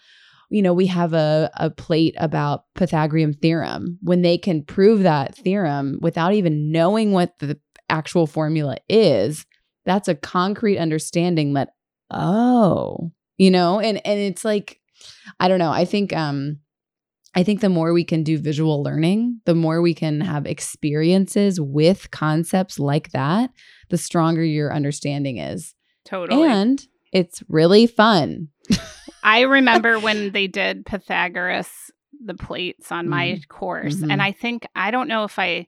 you 0.51 0.63
know, 0.63 0.73
we 0.73 0.87
have 0.87 1.15
a 1.15 1.51
a 1.55 1.71
plate 1.71 2.15
about 2.19 2.65
Pythagorean 2.75 3.35
theorem. 3.35 3.99
When 4.03 4.23
they 4.23 4.39
can 4.39 4.65
prove 4.65 5.03
that 5.03 5.35
theorem 5.35 5.99
without 6.01 6.35
even 6.35 6.71
knowing 6.71 7.13
what 7.13 7.39
the 7.39 7.59
actual 7.89 8.27
formula 8.27 8.77
is, 8.89 9.45
that's 9.85 10.09
a 10.09 10.15
concrete 10.15 10.79
understanding 10.79 11.55
that 11.55 11.71
oh 12.11 13.11
you 13.39 13.51
know 13.51 13.81
and 13.81 14.05
and 14.07 14.21
it's 14.21 14.45
like 14.45 14.81
i 15.41 15.49
don't 15.49 15.59
know 15.59 15.71
i 15.71 15.85
think 15.85 16.13
um 16.13 16.59
i 17.35 17.43
think 17.43 17.61
the 17.61 17.69
more 17.69 17.93
we 17.93 18.05
can 18.05 18.23
do 18.23 18.39
visual 18.39 18.83
learning 18.83 19.41
the 19.47 19.55
more 19.55 19.81
we 19.81 19.95
can 19.95 20.21
have 20.21 20.47
experiences 20.47 21.61
with 21.61 22.11
concepts 22.11 22.79
like 22.79 23.11
that 23.13 23.51
the 23.89 23.99
stronger 23.99 24.45
your 24.45 24.73
understanding 24.73 25.39
is 25.39 25.75
totally. 26.05 26.49
and 26.49 26.87
it's 27.13 27.43
really 27.49 27.87
fun 27.87 28.49
I 29.23 29.41
remember 29.59 29.99
when 29.99 30.33
they 30.33 30.47
did 30.47 30.85
Pythagoras, 30.87 31.91
the 32.25 32.35
plates 32.35 32.91
on 32.93 33.09
my 33.09 33.39
course, 33.49 33.97
Mhm. 33.97 34.13
and 34.13 34.23
I 34.23 34.33
think 34.33 34.67
I 34.75 34.91
don't 34.91 35.09
know 35.09 35.25
if 35.25 35.39
I, 35.39 35.67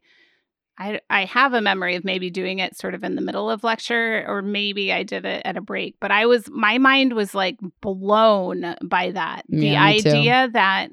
I, 0.77 1.01
I 1.09 1.25
have 1.27 1.53
a 1.55 1.61
memory 1.61 1.95
of 1.95 2.05
maybe 2.05 2.31
doing 2.31 2.59
it 2.59 2.77
sort 2.77 2.95
of 2.95 3.05
in 3.05 3.15
the 3.15 3.21
middle 3.23 3.49
of 3.51 3.63
lecture, 3.63 4.25
or 4.27 4.43
maybe 4.43 4.93
I 4.93 5.05
did 5.05 5.25
it 5.25 5.43
at 5.45 5.57
a 5.57 5.61
break. 5.61 5.95
But 6.01 6.11
I 6.11 6.27
was, 6.27 6.49
my 6.51 6.79
mind 6.79 7.13
was 7.13 7.33
like 7.35 7.59
blown 7.81 8.75
by 8.83 9.13
that. 9.13 9.45
the 9.49 9.67
Yeah, 9.69 9.87
me 9.87 10.01
too. 10.03 10.09
idea 10.11 10.49
that 10.53 10.89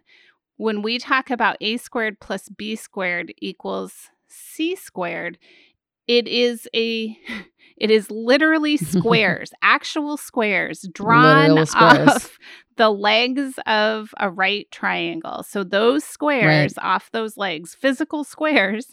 when 0.58 0.82
we 0.84 1.00
talk 1.00 1.32
about 1.32 1.58
a 1.62 1.78
squared 1.78 2.20
plus 2.20 2.48
b 2.50 2.76
squared 2.76 3.34
equals 3.40 4.10
c 4.28 4.76
squared, 4.76 5.40
it 6.08 6.28
is 6.28 6.68
a 6.76 7.18
it 7.82 7.90
is 7.90 8.12
literally 8.12 8.78
squares, 8.78 9.52
actual 9.64 10.16
squares 10.16 10.88
drawn 10.94 11.66
squares. 11.66 12.08
off 12.08 12.38
the 12.78 12.92
legs 12.92 13.56
of 13.66 14.14
a 14.20 14.30
right 14.30 14.70
triangle. 14.70 15.42
So 15.42 15.64
those 15.64 16.04
squares 16.04 16.76
off 16.78 17.10
those 17.12 17.38
legs, 17.38 17.74
physical 17.74 18.24
squares, 18.24 18.86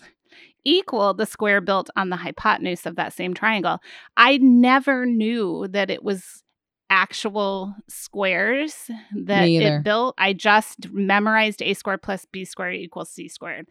equal 0.65 1.13
the 1.13 1.27
square 1.27 1.61
built 1.61 1.91
on 1.97 2.09
the 2.09 2.17
hypotenuse 2.17 2.87
of 2.87 2.97
that 2.97 3.13
same 3.13 3.35
triangle. 3.35 3.79
I 4.17 4.39
never 4.39 5.05
knew 5.05 5.69
that 5.69 5.91
it 5.91 6.03
was 6.03 6.43
actual 6.89 7.75
squares 7.89 8.91
that 9.15 9.51
it 9.51 9.85
built. 9.85 10.15
I 10.17 10.33
just 10.33 10.91
memorized 10.91 11.61
a 11.61 11.75
squared 11.75 12.01
plus 12.01 12.25
b 12.25 12.47
squared 12.47 12.77
equals 12.77 13.11
c 13.11 13.29
squared. 13.29 13.69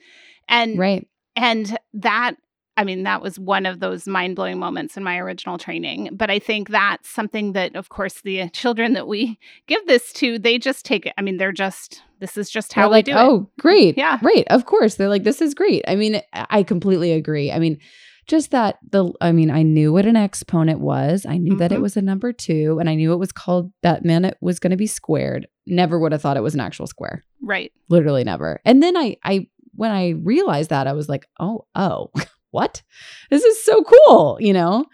And 0.48 0.78
right 0.78 1.08
and 1.36 1.76
that 1.94 2.36
i 2.78 2.84
mean 2.84 3.04
that 3.04 3.22
was 3.22 3.38
one 3.40 3.66
of 3.66 3.80
those 3.80 4.08
mind-blowing 4.08 4.58
moments 4.60 4.96
in 4.96 5.04
my 5.04 5.18
original 5.18 5.58
training 5.58 6.10
but 6.14 6.30
i 6.30 6.40
think 6.40 6.70
that's 6.70 7.10
something 7.10 7.54
that 7.54 7.76
of 7.76 7.90
course 7.90 8.22
the 8.22 8.42
uh, 8.44 8.48
children 8.54 8.94
that 8.94 9.08
we 9.08 9.38
give 9.68 9.86
this 9.88 10.14
to 10.14 10.40
they 10.40 10.58
just 10.58 10.86
take 10.86 11.06
it 11.06 11.14
i 11.18 11.22
mean 11.22 11.38
they're 11.38 11.52
just 11.52 12.02
this 12.20 12.38
is 12.38 12.50
just 12.50 12.74
how 12.74 12.82
They're 12.84 12.90
we 12.90 12.94
like, 12.94 13.06
do 13.06 13.12
it 13.12 13.18
oh, 13.18 13.50
great. 13.60 13.96
Yeah. 13.96 14.18
Right. 14.24 14.44
Of 14.50 14.66
course. 14.66 14.96
They're 14.96 15.08
like, 15.08 15.24
this 15.24 15.40
is 15.40 15.54
great. 15.54 15.84
I 15.88 15.96
mean, 15.96 16.20
I 16.34 16.64
completely 16.64 17.12
agree. 17.12 17.52
I 17.52 17.60
mean, 17.60 17.78
just 18.26 18.50
that 18.50 18.80
the, 18.90 19.14
I 19.22 19.32
mean, 19.32 19.52
I 19.52 19.62
knew 19.62 19.94
what 19.94 20.08
an 20.08 20.16
exponent 20.16 20.80
was. 20.80 21.28
I 21.30 21.38
knew 21.38 21.56
that 21.58 21.72
it 21.72 21.78
Mhm. 21.78 21.84
was 21.84 21.96
a 21.96 22.02
number 22.02 22.34
two, 22.34 22.80
and 22.80 22.90
I 22.90 22.96
knew 22.96 23.14
it 23.14 23.18
was 23.20 23.32
called, 23.32 23.72
that 23.84 24.04
meant 24.04 24.26
it 24.26 24.36
was 24.42 24.58
going 24.58 24.72
to 24.72 24.78
be 24.78 24.88
squared. 24.88 25.46
Never 25.68 26.00
would 26.00 26.12
have 26.12 26.24
thought 26.24 26.38
it 26.38 26.42
was 26.42 26.56
an 26.56 26.60
actual 26.60 26.88
square. 26.88 27.24
right 27.40 27.72
Literally 27.88 28.24
never. 28.24 28.62
And 28.66 28.82
then 28.82 28.98
I, 28.98 29.18
I, 29.24 29.46
when 29.76 29.92
I 29.92 30.16
realized 30.24 30.72
that, 30.72 30.88
I 30.88 30.94
was 30.94 31.08
like, 31.08 31.28
oh, 31.40 31.68
oh, 31.76 32.10
what? 32.52 32.82
This 33.30 33.44
is 33.44 33.64
so 33.64 33.84
cool, 33.84 34.38
you 34.40 34.54
know? 34.54 34.86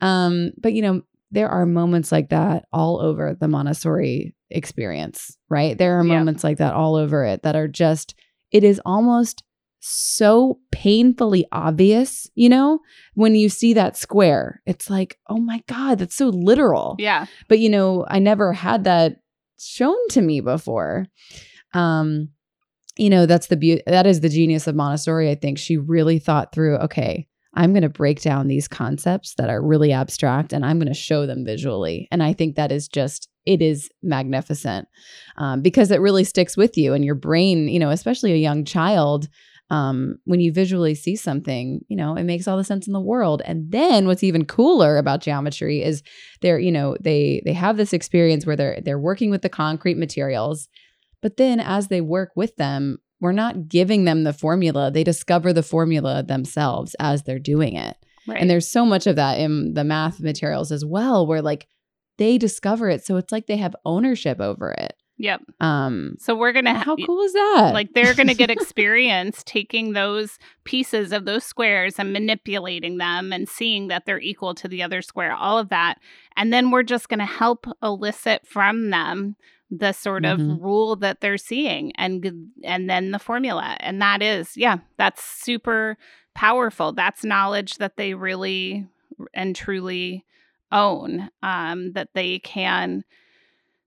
Um, 0.00 0.50
but, 0.60 0.72
you 0.72 0.82
know, 0.82 1.02
there 1.30 1.48
are 1.48 1.64
moments 1.66 2.12
like 2.12 2.28
that 2.30 2.66
all 2.72 3.00
over 3.00 3.34
the 3.38 3.48
Montessori 3.48 4.34
experience, 4.50 5.36
right? 5.48 5.76
There 5.78 5.98
are 5.98 6.04
Yeah. 6.04 6.18
moments 6.18 6.44
like 6.44 6.58
that 6.58 6.74
all 6.74 6.94
over 6.96 7.24
it 7.24 7.42
that 7.42 7.56
are 7.56 7.68
just, 7.68 8.14
it 8.50 8.64
is 8.64 8.80
almost 8.84 9.42
so 9.80 10.60
painfully 10.70 11.44
obvious, 11.50 12.30
you 12.34 12.48
know, 12.48 12.78
when 13.14 13.34
you 13.34 13.48
see 13.48 13.72
that 13.74 13.96
square. 13.96 14.62
It's 14.66 14.88
like, 14.90 15.18
oh 15.28 15.38
my 15.38 15.62
God, 15.66 15.98
that's 15.98 16.14
so 16.14 16.28
literal 16.28 16.96
yeah 16.98 17.26
but 17.48 17.58
you 17.58 17.68
know 17.68 18.04
i 18.08 18.18
never 18.18 18.52
had 18.52 18.84
that 18.84 19.16
shown 19.58 19.96
to 20.10 20.20
me 20.20 20.40
before 20.40 21.06
um 21.74 22.28
you 22.96 23.10
know 23.10 23.26
that's 23.26 23.46
the 23.46 23.56
beauty 23.56 23.82
that 23.86 24.06
is 24.06 24.20
the 24.20 24.28
genius 24.28 24.66
of 24.66 24.74
montessori 24.74 25.30
i 25.30 25.34
think 25.34 25.58
she 25.58 25.76
really 25.76 26.18
thought 26.18 26.52
through 26.52 26.76
okay 26.76 27.26
i'm 27.54 27.72
going 27.72 27.82
to 27.82 27.88
break 27.88 28.20
down 28.20 28.48
these 28.48 28.68
concepts 28.68 29.34
that 29.34 29.50
are 29.50 29.62
really 29.62 29.92
abstract 29.92 30.52
and 30.52 30.64
i'm 30.64 30.78
going 30.78 30.92
to 30.92 30.94
show 30.94 31.26
them 31.26 31.44
visually 31.44 32.08
and 32.10 32.22
i 32.22 32.32
think 32.32 32.56
that 32.56 32.72
is 32.72 32.88
just 32.88 33.28
it 33.44 33.60
is 33.60 33.90
magnificent 34.04 34.86
um, 35.36 35.62
because 35.62 35.90
it 35.90 36.00
really 36.00 36.24
sticks 36.24 36.56
with 36.56 36.76
you 36.76 36.92
and 36.92 37.04
your 37.04 37.14
brain 37.14 37.68
you 37.68 37.78
know 37.78 37.90
especially 37.90 38.32
a 38.32 38.36
young 38.36 38.64
child 38.64 39.28
um, 39.72 40.16
when 40.26 40.40
you 40.40 40.52
visually 40.52 40.94
see 40.94 41.16
something, 41.16 41.80
you 41.88 41.96
know, 41.96 42.14
it 42.14 42.24
makes 42.24 42.46
all 42.46 42.58
the 42.58 42.64
sense 42.64 42.86
in 42.86 42.92
the 42.92 43.00
world. 43.00 43.40
And 43.46 43.72
then 43.72 44.06
what's 44.06 44.22
even 44.22 44.44
cooler 44.44 44.98
about 44.98 45.22
geometry 45.22 45.82
is 45.82 46.02
they're, 46.42 46.58
you 46.58 46.70
know, 46.70 46.94
they 47.00 47.40
they 47.46 47.54
have 47.54 47.78
this 47.78 47.94
experience 47.94 48.44
where 48.44 48.54
they're 48.54 48.82
they're 48.84 48.98
working 48.98 49.30
with 49.30 49.40
the 49.40 49.48
concrete 49.48 49.96
materials, 49.96 50.68
but 51.22 51.36
then 51.38 51.60
as 51.60 51.88
they 51.88 52.00
work 52.00 52.32
with 52.36 52.56
them, 52.56 52.98
we're 53.20 53.32
not 53.32 53.68
giving 53.68 54.04
them 54.04 54.24
the 54.24 54.32
formula. 54.32 54.90
They 54.90 55.04
discover 55.04 55.52
the 55.52 55.62
formula 55.62 56.22
themselves 56.22 56.94
as 56.98 57.22
they're 57.22 57.38
doing 57.38 57.76
it. 57.76 57.96
right 58.26 58.40
And 58.40 58.50
there's 58.50 58.68
so 58.68 58.84
much 58.84 59.06
of 59.06 59.16
that 59.16 59.38
in 59.38 59.74
the 59.74 59.84
math 59.84 60.20
materials 60.20 60.72
as 60.72 60.84
well, 60.84 61.26
where 61.26 61.40
like 61.40 61.68
they 62.18 62.36
discover 62.36 62.88
it. 62.90 63.04
So 63.06 63.16
it's 63.16 63.32
like 63.32 63.46
they 63.46 63.56
have 63.58 63.74
ownership 63.84 64.40
over 64.40 64.72
it. 64.72 64.94
yep 65.18 65.40
Um 65.60 66.16
so 66.18 66.34
we're 66.34 66.52
gonna 66.52 66.74
how 66.74 66.96
cool 66.96 67.22
is 67.22 67.32
that? 67.32 67.70
like 67.72 67.92
they're 67.94 68.14
going 68.14 68.28
to 68.28 68.34
get 68.34 68.50
experience 68.58 69.42
taking 69.44 69.92
those 69.92 70.38
pieces 70.64 71.12
of 71.12 71.24
those 71.24 71.44
squares 71.44 71.98
and 71.98 72.12
manipulating 72.12 72.98
them 72.98 73.32
and 73.32 73.48
seeing 73.48 73.88
that 73.88 74.04
they're 74.04 74.20
equal 74.20 74.54
to 74.56 74.68
the 74.68 74.82
other 74.82 75.00
square 75.00 75.32
all 75.34 75.58
of 75.58 75.68
that 75.68 75.94
and 76.36 76.52
then 76.52 76.70
we're 76.72 76.82
just 76.82 77.08
going 77.08 77.20
to 77.20 77.24
help 77.26 77.66
elicit 77.82 78.46
from 78.46 78.90
them 78.90 79.36
the 79.74 79.92
sort 79.92 80.26
of 80.26 80.38
Mhm. 80.38 80.60
rule 80.60 80.96
that 80.96 81.22
they're 81.22 81.38
seeing 81.38 81.92
and 81.96 82.52
and 82.62 82.90
then 82.90 83.10
the 83.10 83.18
formula 83.18 83.74
and 83.80 84.02
that 84.02 84.20
is 84.20 84.54
yeah 84.54 84.76
that's 84.98 85.24
super 85.24 85.96
powerful 86.34 86.92
that's 86.92 87.24
knowledge 87.24 87.78
that 87.78 87.96
they 87.96 88.12
really 88.12 88.86
and 89.32 89.56
truly 89.56 90.26
own 90.70 91.30
um, 91.42 91.92
that 91.92 92.10
they 92.12 92.38
can 92.40 93.02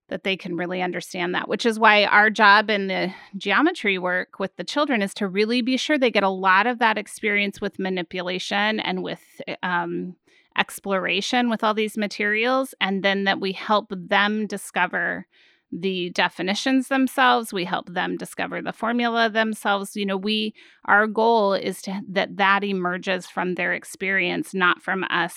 that 0.08 0.24
they 0.24 0.36
can 0.36 0.56
really 0.58 0.82
understand 0.82 1.36
that 1.36 1.48
which 1.48 1.68
is 1.68 1.78
why 1.80 2.06
our 2.06 2.32
job 2.32 2.72
in 2.72 2.88
the 2.88 3.14
geometry 3.38 4.00
work 4.00 4.40
with 4.40 4.56
the 4.56 4.64
children 4.64 5.04
is 5.04 5.14
to 5.14 5.28
really 5.28 5.62
be 5.62 5.78
sure 5.78 6.00
they 6.00 6.12
get 6.12 6.24
a 6.24 6.30
lot 6.30 6.66
of 6.66 6.80
that 6.80 6.98
experience 6.98 7.62
with 7.62 7.78
manipulation 7.78 8.80
and 8.80 9.04
with 9.04 9.22
um, 9.62 10.16
exploration 10.58 11.48
with 11.50 11.64
all 11.64 11.76
these 11.76 11.96
materials 11.98 12.74
and 12.82 13.04
then 13.04 13.26
that 13.26 13.40
we 13.40 13.52
help 13.52 13.88
them 13.92 14.48
discover 14.48 15.28
the 15.72 16.10
definitions 16.12 16.88
themselves 16.88 17.52
we 17.52 17.66
help 17.66 17.92
them 17.92 18.18
discover 18.18 18.62
the 18.62 18.72
formula 18.74 19.30
themselves. 19.30 19.96
You 19.96 20.06
know 20.06 20.18
we 20.18 20.54
our 20.86 21.08
goal 21.08 21.54
is 21.54 21.82
to 21.84 22.02
that 22.12 22.38
that 22.38 22.64
emerges 22.64 23.28
from 23.28 23.56
their 23.56 23.74
experience 23.74 24.54
not 24.54 24.82
from 24.82 25.04
us 25.06 25.34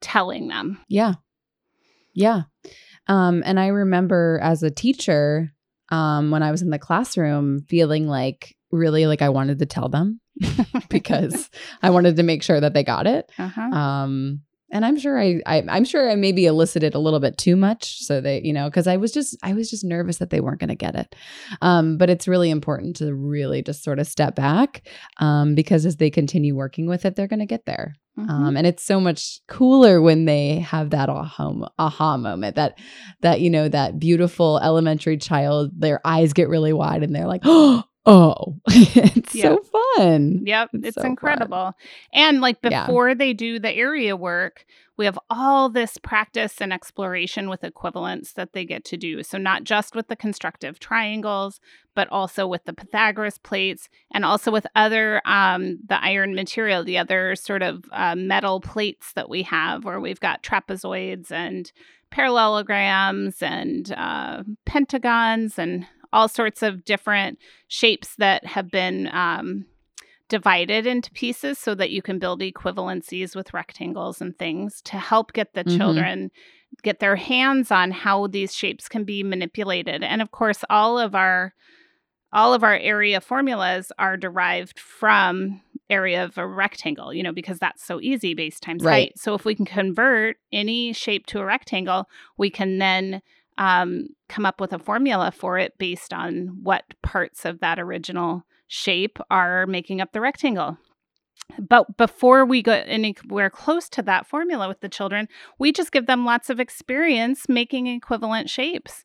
telling 0.00 0.48
them. 0.48 0.80
Yeah. 0.88 1.14
Yeah. 2.14 2.42
Um 3.08 3.42
and 3.44 3.58
i 3.58 3.68
remember 3.68 4.38
as 4.42 4.62
a 4.62 4.70
teacher 4.70 5.52
um 5.90 6.30
when 6.30 6.42
i 6.42 6.50
was 6.50 6.62
in 6.62 6.70
the 6.70 6.78
classroom 6.78 7.64
feeling 7.68 8.06
like 8.06 8.54
really 8.70 9.06
like 9.06 9.22
i 9.22 9.28
wanted 9.28 9.58
to 9.58 9.66
tell 9.66 9.88
them 9.88 10.20
because 10.88 11.50
i 11.82 11.90
wanted 11.90 12.16
to 12.16 12.22
make 12.22 12.42
sure 12.42 12.60
that 12.60 12.74
they 12.74 12.84
got 12.84 13.06
it. 13.06 13.30
Uh-huh. 13.38 13.60
um 13.60 14.42
and 14.72 14.84
I'm 14.84 14.98
sure 14.98 15.20
I, 15.20 15.40
I 15.46 15.62
I'm 15.68 15.84
sure 15.84 16.10
I 16.10 16.16
maybe 16.16 16.46
elicited 16.46 16.94
a 16.94 16.98
little 16.98 17.20
bit 17.20 17.38
too 17.38 17.54
much. 17.54 18.00
So 18.00 18.20
that 18.20 18.44
you 18.44 18.52
know 18.52 18.68
because 18.68 18.86
I 18.86 18.96
was 18.96 19.12
just 19.12 19.36
I 19.42 19.52
was 19.52 19.70
just 19.70 19.84
nervous 19.84 20.16
that 20.16 20.30
they 20.30 20.40
weren't 20.40 20.58
going 20.58 20.68
to 20.68 20.74
get 20.74 20.96
it. 20.96 21.14
Um, 21.60 21.98
but 21.98 22.10
it's 22.10 22.26
really 22.26 22.50
important 22.50 22.96
to 22.96 23.14
really 23.14 23.62
just 23.62 23.84
sort 23.84 23.98
of 23.98 24.06
step 24.06 24.34
back 24.34 24.88
um, 25.18 25.54
because 25.54 25.86
as 25.86 25.96
they 25.96 26.10
continue 26.10 26.56
working 26.56 26.86
with 26.86 27.04
it 27.04 27.14
they're 27.14 27.28
going 27.28 27.40
to 27.40 27.46
get 27.46 27.66
there. 27.66 27.94
Mm-hmm. 28.18 28.30
um, 28.30 28.56
and 28.58 28.66
it's 28.66 28.84
so 28.84 29.00
much 29.00 29.40
cooler 29.48 30.02
when 30.02 30.26
they 30.26 30.58
have 30.58 30.90
that 30.90 31.08
aha, 31.08 31.70
aha 31.78 32.18
moment 32.18 32.56
that 32.56 32.78
that 33.22 33.40
you 33.40 33.48
know 33.48 33.70
that 33.70 33.98
beautiful 33.98 34.58
elementary 34.58 35.16
child 35.16 35.70
their 35.74 35.98
eyes 36.04 36.34
get 36.34 36.50
really 36.50 36.74
wide 36.74 37.02
and 37.02 37.14
they're 37.14 37.26
like 37.26 37.40
oh 37.44 37.82
oh 38.04 38.56
it's 38.68 39.34
yep. 39.34 39.58
so 39.62 39.80
fun 39.96 40.42
yep 40.44 40.68
it's, 40.72 40.88
it's 40.88 40.94
so 40.96 41.02
incredible 41.02 41.64
fun. 41.66 41.74
and 42.12 42.40
like 42.40 42.60
before 42.60 43.08
yeah. 43.08 43.14
they 43.14 43.32
do 43.32 43.58
the 43.58 43.72
area 43.72 44.16
work 44.16 44.64
we 44.98 45.04
have 45.04 45.18
all 45.30 45.68
this 45.68 45.98
practice 45.98 46.60
and 46.60 46.72
exploration 46.72 47.48
with 47.48 47.64
equivalents 47.64 48.32
that 48.32 48.52
they 48.52 48.64
get 48.64 48.84
to 48.84 48.96
do 48.96 49.22
so 49.22 49.38
not 49.38 49.62
just 49.62 49.94
with 49.94 50.08
the 50.08 50.16
constructive 50.16 50.80
triangles 50.80 51.60
but 51.94 52.08
also 52.08 52.46
with 52.46 52.64
the 52.64 52.72
pythagoras 52.72 53.38
plates 53.38 53.88
and 54.12 54.24
also 54.24 54.50
with 54.50 54.66
other 54.74 55.22
um, 55.24 55.78
the 55.86 56.02
iron 56.02 56.34
material 56.34 56.82
the 56.82 56.98
other 56.98 57.36
sort 57.36 57.62
of 57.62 57.84
uh, 57.92 58.16
metal 58.16 58.60
plates 58.60 59.12
that 59.12 59.28
we 59.28 59.42
have 59.42 59.84
where 59.84 60.00
we've 60.00 60.20
got 60.20 60.42
trapezoids 60.42 61.30
and 61.30 61.70
parallelograms 62.10 63.42
and 63.42 63.92
uh, 63.96 64.42
pentagons 64.66 65.58
and 65.58 65.86
all 66.12 66.28
sorts 66.28 66.62
of 66.62 66.84
different 66.84 67.38
shapes 67.68 68.16
that 68.16 68.44
have 68.44 68.70
been 68.70 69.08
um, 69.12 69.66
divided 70.32 70.86
into 70.86 71.10
pieces 71.10 71.58
so 71.58 71.74
that 71.74 71.90
you 71.90 72.00
can 72.00 72.18
build 72.18 72.40
equivalencies 72.40 73.36
with 73.36 73.52
rectangles 73.52 74.20
and 74.20 74.38
things 74.38 74.80
to 74.80 74.96
help 74.96 75.32
get 75.34 75.52
the 75.52 75.62
mm-hmm. 75.62 75.76
children 75.76 76.30
get 76.82 77.00
their 77.00 77.16
hands 77.16 77.70
on 77.70 77.90
how 77.90 78.26
these 78.26 78.54
shapes 78.54 78.88
can 78.88 79.04
be 79.04 79.22
manipulated 79.22 80.02
and 80.02 80.22
of 80.22 80.30
course 80.30 80.64
all 80.70 80.98
of 80.98 81.14
our 81.14 81.52
all 82.32 82.54
of 82.54 82.64
our 82.64 82.76
area 82.76 83.20
formulas 83.20 83.92
are 83.98 84.16
derived 84.16 84.78
from 84.78 85.60
area 85.90 86.24
of 86.24 86.38
a 86.38 86.46
rectangle 86.46 87.12
you 87.12 87.22
know 87.22 87.32
because 87.32 87.58
that's 87.58 87.84
so 87.84 88.00
easy 88.00 88.32
base 88.32 88.58
times 88.58 88.82
right. 88.82 88.92
height 88.92 89.12
so 89.16 89.34
if 89.34 89.44
we 89.44 89.54
can 89.54 89.66
convert 89.66 90.38
any 90.50 90.94
shape 90.94 91.26
to 91.26 91.40
a 91.40 91.44
rectangle 91.44 92.08
we 92.38 92.48
can 92.48 92.78
then 92.78 93.20
um, 93.58 94.08
come 94.28 94.46
up 94.46 94.60
with 94.60 94.72
a 94.72 94.78
formula 94.78 95.30
for 95.30 95.58
it 95.58 95.76
based 95.78 96.12
on 96.12 96.58
what 96.62 96.84
parts 97.02 97.44
of 97.44 97.60
that 97.60 97.78
original 97.78 98.44
shape 98.66 99.18
are 99.30 99.66
making 99.66 100.00
up 100.00 100.12
the 100.12 100.20
rectangle. 100.20 100.78
But 101.58 101.96
before 101.96 102.44
we 102.46 102.62
go 102.62 102.72
anywhere 102.72 103.50
close 103.50 103.88
to 103.90 104.02
that 104.02 104.26
formula 104.26 104.68
with 104.68 104.80
the 104.80 104.88
children, 104.88 105.28
we 105.58 105.72
just 105.72 105.92
give 105.92 106.06
them 106.06 106.24
lots 106.24 106.48
of 106.48 106.60
experience 106.60 107.48
making 107.48 107.86
equivalent 107.88 108.48
shapes. 108.48 109.04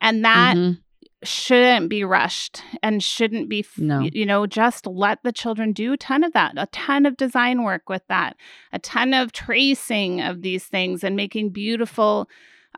And 0.00 0.24
that 0.24 0.56
mm-hmm. 0.56 0.80
shouldn't 1.24 1.90
be 1.90 2.04
rushed 2.04 2.62
and 2.82 3.02
shouldn't 3.02 3.48
be, 3.48 3.66
no. 3.76 4.00
you 4.00 4.24
know, 4.24 4.46
just 4.46 4.86
let 4.86 5.22
the 5.24 5.32
children 5.32 5.72
do 5.72 5.94
a 5.94 5.96
ton 5.96 6.22
of 6.22 6.32
that, 6.32 6.52
a 6.56 6.66
ton 6.66 7.06
of 7.06 7.16
design 7.16 7.64
work 7.64 7.88
with 7.88 8.02
that, 8.08 8.36
a 8.72 8.78
ton 8.78 9.12
of 9.12 9.32
tracing 9.32 10.20
of 10.20 10.42
these 10.42 10.66
things 10.66 11.02
and 11.02 11.16
making 11.16 11.50
beautiful 11.50 12.28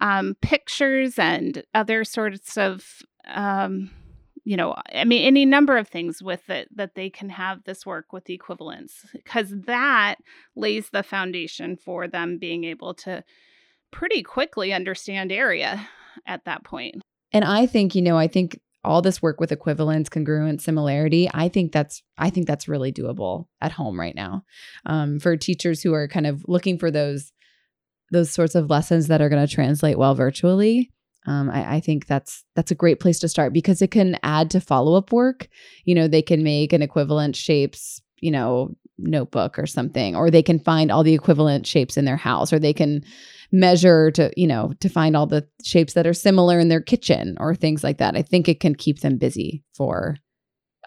um, 0.02 0.36
pictures 0.42 1.18
and 1.18 1.62
other 1.74 2.04
sorts 2.04 2.58
of 2.58 2.84
um, 3.32 3.90
you 4.44 4.56
know 4.56 4.74
i 4.92 5.04
mean 5.04 5.24
any 5.24 5.46
number 5.46 5.76
of 5.76 5.86
things 5.86 6.20
with 6.20 6.50
it 6.50 6.68
that 6.76 6.96
they 6.96 7.08
can 7.08 7.28
have 7.28 7.62
this 7.64 7.86
work 7.86 8.12
with 8.12 8.28
equivalence 8.28 9.06
because 9.12 9.54
that 9.66 10.16
lays 10.56 10.90
the 10.90 11.04
foundation 11.04 11.76
for 11.76 12.08
them 12.08 12.38
being 12.38 12.64
able 12.64 12.92
to 12.92 13.22
pretty 13.92 14.22
quickly 14.22 14.72
understand 14.72 15.30
area 15.30 15.88
at 16.26 16.44
that 16.44 16.64
point. 16.64 17.00
And 17.32 17.44
i 17.44 17.66
think 17.66 17.94
you 17.94 18.02
know 18.02 18.18
i 18.18 18.26
think 18.26 18.60
all 18.84 19.00
this 19.00 19.22
work 19.22 19.38
with 19.38 19.52
equivalence 19.52 20.08
congruent 20.08 20.60
similarity 20.60 21.30
i 21.32 21.48
think 21.48 21.70
that's 21.70 22.02
i 22.18 22.28
think 22.28 22.48
that's 22.48 22.66
really 22.66 22.92
doable 22.92 23.46
at 23.60 23.70
home 23.70 23.98
right 23.98 24.16
now 24.16 24.42
um, 24.86 25.20
for 25.20 25.36
teachers 25.36 25.82
who 25.82 25.94
are 25.94 26.08
kind 26.08 26.26
of 26.26 26.44
looking 26.48 26.76
for 26.76 26.90
those 26.90 27.32
those 28.12 28.30
sorts 28.30 28.54
of 28.54 28.70
lessons 28.70 29.08
that 29.08 29.20
are 29.20 29.28
going 29.28 29.44
to 29.44 29.52
translate 29.52 29.98
well 29.98 30.14
virtually 30.14 30.90
um, 31.26 31.50
I, 31.50 31.76
I, 31.76 31.80
think 31.80 32.06
that's 32.06 32.44
that's 32.56 32.72
a 32.72 32.76
great 32.76 32.98
place 32.98 33.20
to 33.20 33.28
start 33.28 33.52
because 33.52 33.80
it 33.80 33.92
can 33.92 34.18
add 34.24 34.50
to 34.50 34.60
follow-up 34.60 35.12
work. 35.12 35.48
You 35.84 35.94
know 35.94 36.08
they 36.08 36.22
can 36.22 36.42
make 36.42 36.72
an 36.72 36.82
equivalent 36.82 37.36
shapes 37.36 38.02
you 38.18 38.30
know 38.30 38.74
notebook 38.98 39.58
or 39.58 39.66
something 39.66 40.14
or 40.14 40.30
they 40.30 40.42
can 40.42 40.58
find 40.58 40.90
all 40.90 41.02
the 41.02 41.14
equivalent 41.14 41.66
shapes 41.66 41.96
in 41.96 42.04
their 42.04 42.16
house 42.16 42.52
or 42.52 42.58
they 42.58 42.72
can 42.72 43.02
measure 43.50 44.10
to 44.12 44.32
you 44.36 44.46
know 44.46 44.72
to 44.80 44.88
find 44.88 45.16
all 45.16 45.26
the 45.26 45.46
shapes 45.62 45.92
that 45.94 46.06
are 46.06 46.14
similar 46.14 46.58
in 46.58 46.68
their 46.68 46.80
kitchen 46.80 47.36
or 47.38 47.54
things 47.54 47.84
like 47.84 47.98
that. 47.98 48.16
I 48.16 48.22
think 48.22 48.48
it 48.48 48.60
can 48.60 48.74
keep 48.74 49.00
them 49.00 49.16
busy 49.16 49.62
for 49.74 50.16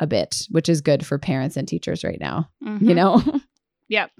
a 0.01 0.07
bit 0.07 0.47
which 0.49 0.67
is 0.67 0.81
good 0.81 1.05
for 1.05 1.17
parents 1.17 1.55
and 1.55 1.65
teachers 1.65 2.03
right 2.03 2.19
now 2.19 2.49
mm-hmm. 2.63 2.89
you 2.89 2.95
know? 2.95 3.23
Yep 3.87 4.11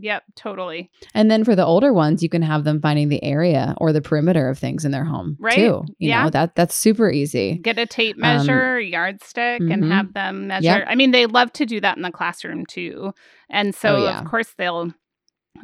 Yep, 0.00 0.22
totally. 0.36 0.90
And 1.12 1.30
then 1.30 1.44
for 1.44 1.56
the 1.56 1.64
older 1.64 1.92
ones, 1.92 2.22
you 2.22 2.28
can 2.28 2.42
have 2.42 2.62
them 2.62 2.80
finding 2.80 3.08
the 3.08 3.22
area 3.24 3.74
or 3.78 3.92
the 3.92 4.00
perimeter 4.00 4.48
of 4.48 4.58
things 4.58 4.84
in 4.84 4.92
their 4.92 5.04
home 5.04 5.36
right. 5.40 5.56
too. 5.56 5.82
You 5.98 6.10
yeah. 6.10 6.24
know, 6.24 6.30
that 6.30 6.54
that's 6.54 6.74
super 6.74 7.10
easy. 7.10 7.58
Get 7.58 7.78
a 7.78 7.86
tape 7.86 8.16
um, 8.16 8.20
measure, 8.20 8.76
um, 8.76 8.84
yardstick, 8.84 9.60
mm-hmm. 9.60 9.72
and 9.72 9.92
have 9.92 10.12
them 10.14 10.46
measure. 10.46 10.64
Yep. 10.64 10.84
I 10.86 10.94
mean, 10.94 11.10
they 11.10 11.26
love 11.26 11.52
to 11.54 11.66
do 11.66 11.80
that 11.80 11.96
in 11.96 12.02
the 12.02 12.12
classroom 12.12 12.64
too. 12.66 13.12
And 13.50 13.74
so 13.74 13.96
oh, 13.96 14.04
yeah. 14.04 14.20
of 14.20 14.26
course 14.26 14.54
they'll 14.56 14.92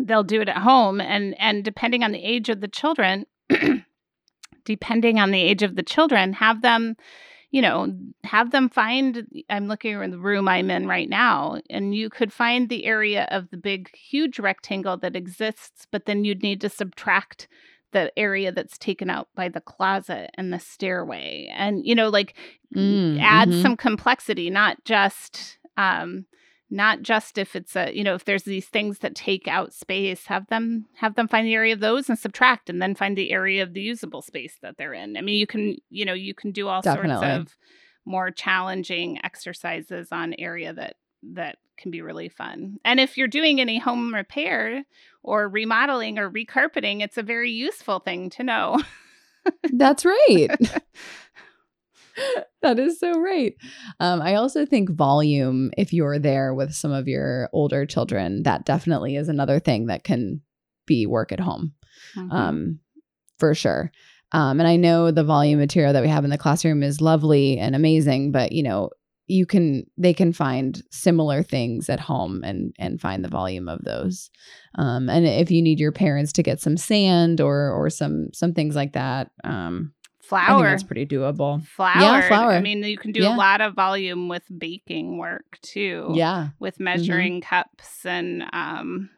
they'll 0.01 0.25
do 0.25 0.41
it 0.41 0.49
at 0.49 0.59
home 0.59 1.01
and 1.01 1.37
and 1.39 1.65
depending 1.65 2.03
on 2.03 2.11
the 2.11 2.25
age 2.25 2.49
of 2.49 2.61
the 2.61 2.69
children, 2.69 3.27
depending 4.65 5.21
on 5.21 5.31
the 5.31 5.41
age 5.41 5.63
of 5.63 5.77
the 5.77 5.83
children, 5.85 6.33
have 6.33 6.63
them 6.63 6.97
you 7.55 7.63
know, 7.63 7.95
have 8.25 8.51
them 8.51 8.69
find. 8.69 9.29
I'm 9.49 9.69
looking 9.69 9.93
in 10.03 10.11
the 10.11 10.19
room 10.19 10.49
I'm 10.49 10.73
in 10.73 10.89
right 10.89 11.09
now, 11.09 11.61
and 11.71 11.95
you 11.95 12.11
could 12.11 12.33
find 12.33 12.69
the 12.69 12.85
area 12.85 13.29
of 13.31 13.49
the 13.51 13.57
big, 13.57 13.95
huge 13.95 14.41
rectangle 14.41 14.97
that 14.97 15.15
exists, 15.15 15.87
but 15.93 16.05
then 16.05 16.25
you'd 16.25 16.43
need 16.43 16.61
to 16.63 16.69
subtract 16.69 17.47
the 17.93 18.11
area 18.19 18.51
that's 18.51 18.77
taken 18.77 19.09
out 19.09 19.29
by 19.37 19.49
the 19.49 19.61
closet 19.61 20.33
and 20.35 20.53
the 20.53 20.59
stairway 20.59 21.49
and 21.55 21.87
you 21.87 21.95
know 21.95 22.09
like 22.09 22.35
mm, 22.75 23.21
add 23.23 23.49
mm-hmm. 23.49 23.63
some 23.63 23.77
complexity 23.77 24.51
not 24.51 24.83
just 24.85 25.59
um 25.77 26.27
not 26.71 27.03
just 27.03 27.39
if 27.39 27.55
it's 27.55 27.77
a 27.77 27.95
you 27.95 28.03
know 28.03 28.15
if 28.15 28.25
there's 28.25 28.45
these 28.45 28.67
things 28.67 28.99
that 29.01 29.15
take 29.15 29.47
out 29.47 29.73
space 29.73 30.27
have 30.27 30.47
them 30.49 30.87
have 30.97 31.15
them 31.15 31.29
find 31.29 31.47
the 31.47 31.55
area 31.55 31.73
of 31.73 31.81
those 31.81 32.09
and 32.09 32.19
subtract 32.19 32.71
and 32.71 32.81
then 32.81 32.95
find 32.95 33.17
the 33.17 33.33
area 33.33 33.63
of 33.63 33.75
the 33.75 33.83
usable 33.83 34.23
space 34.23 34.57
that 34.63 34.77
they're 34.77 34.95
in. 34.95 35.17
I 35.17 35.21
mean 35.21 35.37
you 35.37 35.47
can 35.47 35.77
you 35.91 36.05
know 36.05 36.15
you 36.15 36.35
can 36.35 36.53
do 36.53 36.69
all 36.69 36.83
Definitely. 36.83 37.27
sorts 37.27 37.53
of 37.53 37.57
more 38.07 38.31
challenging 38.31 39.19
exercises 39.25 40.09
on 40.11 40.35
area 40.39 40.73
that 40.73 40.97
that 41.35 41.59
can 41.77 41.91
be 41.91 42.03
really 42.03 42.29
fun. 42.29 42.79
And 42.85 43.01
if 43.01 43.17
you're 43.17 43.29
doing 43.29 43.61
any 43.61 43.79
home 43.79 44.15
repair 44.15 44.85
or 45.23 45.49
remodeling 45.49 46.19
or 46.19 46.31
recarpeting 46.31 47.03
it's 47.03 47.19
a 47.19 47.23
very 47.23 47.51
useful 47.51 47.99
thing 48.01 48.31
to 48.31 48.43
know. 48.43 48.81
That's 49.73 50.05
right 50.05 50.49
that 52.63 52.79
is 52.79 52.99
so 52.99 53.21
right. 53.21 53.55
Um, 54.01 54.21
I 54.23 54.35
also 54.35 54.67
think 54.67 54.91
volume, 54.91 55.71
if 55.77 55.93
you're 55.93 56.19
there 56.19 56.55
with 56.55 56.75
some 56.75 56.93
of 56.93 57.09
your 57.09 57.49
older 57.53 57.87
children, 57.87 58.43
that 58.45 58.65
definitely 58.65 59.17
is 59.17 59.29
another 59.29 59.59
thing 59.59 59.87
that 59.87 60.05
can 60.05 60.41
be 60.87 61.07
work 61.07 61.33
at 61.33 61.41
home 61.41 61.73
mm-hmm. 62.17 62.31
um, 62.31 62.79
for 63.39 63.55
sure. 63.55 63.91
Um, 64.33 64.59
and 64.59 64.69
I 64.69 64.77
know 64.77 65.11
the 65.11 65.25
volume 65.25 65.61
material 65.61 65.93
that 65.93 66.03
we 66.03 66.09
have 66.09 66.25
in 66.25 66.31
the 66.31 66.39
classroom 66.39 66.83
is 66.83 67.01
lovely 67.01 67.59
and 67.59 67.77
amazing, 67.77 68.33
but 68.33 68.53
you 68.53 68.63
know, 68.63 68.91
you 69.27 69.47
can 69.47 69.85
they 69.97 70.13
can 70.13 70.33
find 70.33 70.83
similar 70.91 71.43
things 71.43 71.89
at 71.89 72.01
home 72.01 72.43
and 72.45 72.75
and 72.79 73.01
find 73.01 73.25
the 73.25 73.29
volume 73.29 73.69
of 73.69 73.83
those 73.85 74.31
um 74.75 75.09
and 75.09 75.27
if 75.27 75.51
you 75.51 75.63
need 75.63 75.81
your 75.81 75.93
parents 75.93 76.31
to 76.33 76.43
get 76.43 76.61
some 76.61 76.77
sand 76.77 77.41
or 77.41 77.71
or 77.71 77.89
some 77.89 78.29
some 78.35 78.53
things 78.53 78.77
like 78.77 78.93
that 78.93 79.31
um 79.43 79.95
Flour. 80.29 80.63
that's 80.71 80.83
pretty 80.83 81.07
doable 81.07 81.65
flour. 81.67 82.23
flour. 82.23 82.53
I 82.53 82.61
mean, 82.61 82.83
you 82.83 82.97
can 82.99 83.13
do 83.13 83.23
Yeah. 83.23 83.35
a 83.35 83.37
lot 83.37 83.61
of 83.61 83.75
volume 83.75 84.29
with 84.29 84.45
baking 84.57 85.19
work 85.19 85.59
too. 85.63 86.11
yeah 86.15 86.49
With 86.59 86.81
measuring 86.81 87.41
cups 87.41 88.05
and 88.07 88.45
um, 88.53 89.11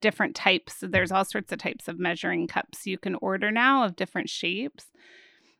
different 0.00 0.34
types. 0.36 0.82
There's 0.82 1.12
all 1.12 1.24
sorts 1.24 1.52
of 1.52 1.58
types 1.58 1.88
of 1.88 1.98
measuring 1.98 2.48
cups 2.48 2.86
you 2.86 2.98
can 2.98 3.14
order 3.22 3.50
now 3.50 3.84
of 3.84 3.96
different 3.96 4.28
shapes. 4.28 4.86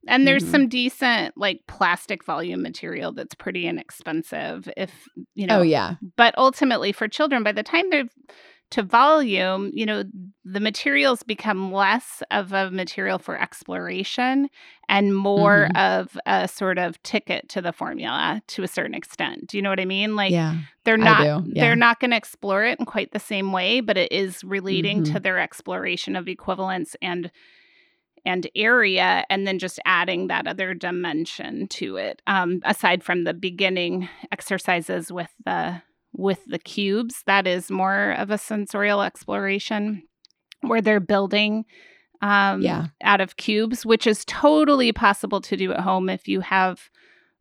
And 0.09 0.27
there's 0.27 0.43
Mhm. 0.45 0.51
some 0.51 0.69
decent 0.69 1.39
like 1.39 1.61
plastic 1.69 2.25
volume 2.25 2.61
material 2.61 3.13
that's 3.13 3.37
pretty 3.37 3.67
inexpensive 3.69 4.69
if 4.77 4.91
you 5.37 5.47
know 5.47 5.61
oh 5.61 5.63
yeah 5.63 5.95
but 6.17 6.37
ultimately 6.37 6.91
for 6.91 7.07
children 7.07 7.45
by 7.45 7.53
the 7.53 7.63
time 7.63 7.89
they're 7.89 8.09
to 8.73 8.83
volume 8.83 9.71
you 9.75 9.87
know 9.87 10.03
the 10.45 10.61
materials 10.61 11.23
become 11.23 11.71
less 11.73 12.23
of 12.31 12.53
a 12.53 12.71
material 12.71 13.19
for 13.19 13.39
exploration 13.39 14.49
and 14.89 15.15
more 15.17 15.69
of 15.77 16.19
a 16.27 16.49
sort 16.49 16.79
of 16.79 17.01
ticket 17.03 17.49
to 17.49 17.61
the 17.61 17.73
formula 17.73 18.43
to 18.49 18.63
a 18.63 18.69
certain 18.69 18.95
extent 18.95 19.47
do 19.47 19.57
you 19.57 19.63
know 19.63 19.71
what 19.71 19.79
i 19.79 19.85
mean 19.85 20.17
like 20.17 20.33
yeah 20.33 20.57
they're 20.85 20.97
not 20.97 21.23
yeah. 21.23 21.41
they're 21.55 21.77
not 21.77 22.01
going 22.01 22.11
to 22.11 22.17
explore 22.17 22.65
it 22.65 22.79
in 22.81 22.87
quite 22.87 23.13
the 23.13 23.21
same 23.21 23.53
way 23.53 23.81
but 23.81 23.97
it 23.97 24.11
is 24.11 24.43
relating 24.43 25.03
Mhm. 25.05 25.13
to 25.13 25.21
their 25.21 25.39
exploration 25.39 26.17
of 26.17 26.27
equivalence 26.27 26.97
and 27.01 27.31
and 28.25 28.49
area 28.55 29.25
and 29.29 29.47
then 29.47 29.59
just 29.59 29.81
adding 29.85 30.29
that 30.29 30.47
other 30.47 30.75
dimension 30.75 31.67
to 31.69 31.97
it 31.97 32.23
um, 32.27 32.61
aside 32.65 33.03
from 33.03 33.25
the 33.25 33.35
beginning 33.35 34.09
exercises 34.31 35.11
with 35.13 35.31
the 35.45 35.83
with 36.13 36.45
the 36.47 36.59
cubes 36.59 37.23
that 37.27 37.47
is 37.47 37.71
more 37.71 38.13
of 38.13 38.31
a 38.31 38.39
sensorial 38.39 39.03
exploration 39.03 40.03
where 40.61 40.81
they're 40.81 41.01
building 41.01 41.65
um, 42.21 42.63
Yeah. 42.63 42.87
out 43.03 43.21
of 43.21 43.37
cubes 43.37 43.85
which 43.85 44.07
is 44.07 44.25
totally 44.27 44.93
possible 44.93 45.41
to 45.43 45.57
do 45.57 45.73
at 45.73 45.81
home 45.81 46.09
if 46.09 46.29
you 46.29 46.41
have 46.41 46.91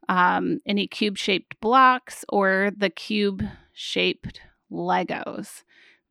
um, 0.10 0.60
any 0.66 0.88
cube 0.88 1.18
shaped 1.18 1.60
blocks 1.62 2.26
or 2.30 2.72
the 2.76 2.90
cube 2.90 3.44
shaped 3.74 4.42
legos 4.72 5.64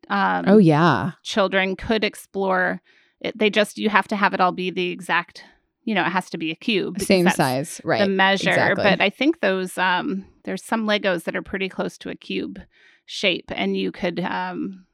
um, 0.09 0.45
oh 0.47 0.59
yeah 0.59 1.13
children 1.23 1.77
could 1.77 2.05
explore 2.05 2.81
it, 3.21 3.37
they 3.39 3.51
just 3.51 3.79
you 3.79 3.89
have 3.89 4.09
to 4.09 4.17
have 4.17 4.35
it 4.35 4.41
all 4.41 4.53
be 4.53 4.71
the 4.71 4.91
exact 4.91 5.45
you 5.85 5.95
know 5.95 6.03
it 6.03 6.11
has 6.11 6.31
to 6.31 6.39
be 6.39 6.51
a 6.51 6.57
cube 6.57 7.01
same 7.01 7.29
size 7.31 7.81
right 7.85 8.01
the 8.03 8.09
measure 8.09 8.51
exactly. 8.51 8.85
but 8.85 9.01
i 9.01 9.11
think 9.11 9.41
those 9.41 9.77
um 9.79 10.25
there's 10.45 10.63
some 10.65 10.87
legos 10.87 11.25
that 11.25 11.37
are 11.37 11.43
pretty 11.43 11.69
close 11.69 11.97
to 11.99 12.11
a 12.11 12.15
cube 12.15 12.61
shape 13.07 13.51
and 13.55 13.77
you 13.77 13.91
could 13.93 14.21
um 14.21 14.85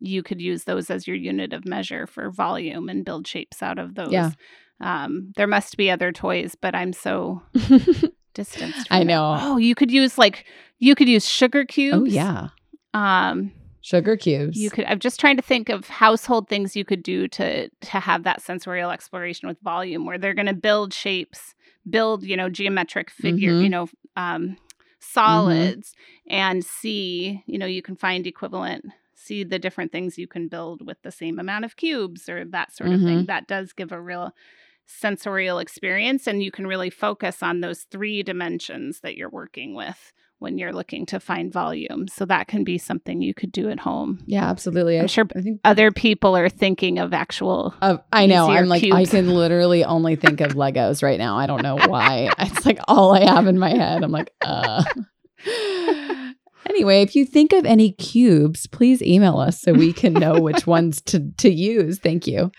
you 0.00 0.22
could 0.22 0.40
use 0.40 0.64
those 0.64 0.90
as 0.90 1.06
your 1.06 1.16
unit 1.16 1.52
of 1.52 1.64
measure 1.64 2.06
for 2.06 2.30
volume 2.30 2.88
and 2.88 3.04
build 3.04 3.26
shapes 3.26 3.62
out 3.62 3.78
of 3.78 3.94
those 3.94 4.12
Yeah. 4.12 4.30
um 4.80 5.32
there 5.36 5.46
must 5.46 5.76
be 5.76 5.90
other 5.90 6.12
toys 6.12 6.54
but 6.60 6.74
i'm 6.74 6.92
so 6.92 7.42
distanced 8.34 8.86
I 8.90 9.00
it. 9.00 9.04
know. 9.04 9.36
oh 9.40 9.56
you 9.56 9.74
could 9.74 9.90
use 9.90 10.18
like 10.18 10.44
you 10.78 10.94
could 10.94 11.08
use 11.08 11.26
sugar 11.26 11.64
cubes 11.64 11.96
oh 11.96 12.04
yeah 12.04 12.48
um 12.94 13.52
sugar 13.80 14.16
cubes 14.16 14.56
you 14.58 14.68
could 14.70 14.84
i'm 14.86 14.98
just 14.98 15.18
trying 15.20 15.36
to 15.36 15.42
think 15.42 15.68
of 15.68 15.88
household 15.88 16.48
things 16.48 16.76
you 16.76 16.84
could 16.84 17.02
do 17.02 17.28
to 17.28 17.68
to 17.68 18.00
have 18.00 18.24
that 18.24 18.42
sensorial 18.42 18.90
exploration 18.90 19.48
with 19.48 19.58
volume 19.60 20.04
where 20.04 20.18
they're 20.18 20.34
going 20.34 20.46
to 20.46 20.52
build 20.54 20.92
shapes 20.92 21.54
build 21.88 22.22
you 22.24 22.36
know 22.36 22.48
geometric 22.48 23.10
figure 23.10 23.52
Mhm. 23.52 23.62
you 23.62 23.68
know 23.68 23.86
um 24.16 24.56
Mm-hmm. 25.14 25.20
solids 25.20 25.92
and 26.28 26.64
see 26.64 27.42
you 27.46 27.58
know 27.58 27.66
you 27.66 27.82
can 27.82 27.96
find 27.96 28.26
equivalent 28.26 28.84
see 29.26 29.44
the 29.44 29.58
different 29.58 29.92
things 29.92 30.18
you 30.18 30.28
can 30.28 30.48
build 30.48 30.86
with 30.86 31.00
the 31.02 31.10
same 31.10 31.38
amount 31.38 31.64
of 31.64 31.76
cubes 31.76 32.28
or 32.28 32.44
that 32.44 32.72
sort 32.72 32.90
of 32.90 33.00
thing. 33.00 33.18
Mm-hmm. 33.18 33.26
That 33.26 33.48
does 33.48 33.72
give 33.72 33.90
a 33.90 34.00
real 34.00 34.32
sensorial 34.86 35.58
experience 35.58 36.26
and 36.26 36.42
you 36.42 36.52
can 36.52 36.66
really 36.66 36.90
focus 36.90 37.42
on 37.42 37.60
those 37.60 37.82
three 37.90 38.22
dimensions 38.22 39.00
that 39.00 39.16
you're 39.16 39.28
working 39.28 39.74
with 39.74 40.12
when 40.38 40.58
you're 40.58 40.72
looking 40.72 41.06
to 41.06 41.18
find 41.18 41.52
volume 41.52 42.06
so 42.08 42.24
that 42.24 42.46
can 42.46 42.64
be 42.64 42.78
something 42.78 43.22
you 43.22 43.34
could 43.34 43.52
do 43.52 43.68
at 43.70 43.80
home 43.80 44.22
yeah 44.26 44.44
absolutely 44.44 44.98
I'm 44.98 45.04
I, 45.04 45.06
sure 45.06 45.26
I 45.34 45.40
think 45.40 45.60
other 45.64 45.90
people 45.90 46.36
are 46.36 46.48
thinking 46.48 46.98
of 46.98 47.12
actual 47.12 47.74
Uh, 47.80 47.98
I 48.12 48.26
know. 48.26 48.50
I'm 48.50 48.66
like, 48.66 48.84
I 48.84 49.04
can 49.04 49.28
literally 49.28 49.84
only 49.84 50.16
think 50.16 50.40
of 50.40 50.52
Legos 50.52 51.02
right 51.02 51.18
now. 51.18 51.36
I 51.36 51.46
don't 51.46 51.62
know 51.62 51.76
why. 51.86 52.30
it's 52.38 52.66
like 52.66 52.78
all 52.88 53.14
I 53.14 53.24
have 53.24 53.46
in 53.46 53.58
my 53.58 53.70
head. 53.70 54.02
I'm 54.02 54.12
like, 54.12 54.32
uh. 54.40 54.84
anyway, 56.68 57.02
if 57.02 57.14
you 57.14 57.24
think 57.24 57.52
of 57.52 57.64
any 57.64 57.92
cubes, 57.92 58.66
please 58.66 59.02
email 59.02 59.38
us 59.38 59.60
so 59.60 59.72
we 59.72 59.92
can 59.92 60.12
know 60.12 60.40
which 60.40 60.66
ones 60.76 61.00
to 61.02 61.30
to 61.38 61.50
use. 61.50 61.98
Thank 61.98 62.26
you. 62.26 62.50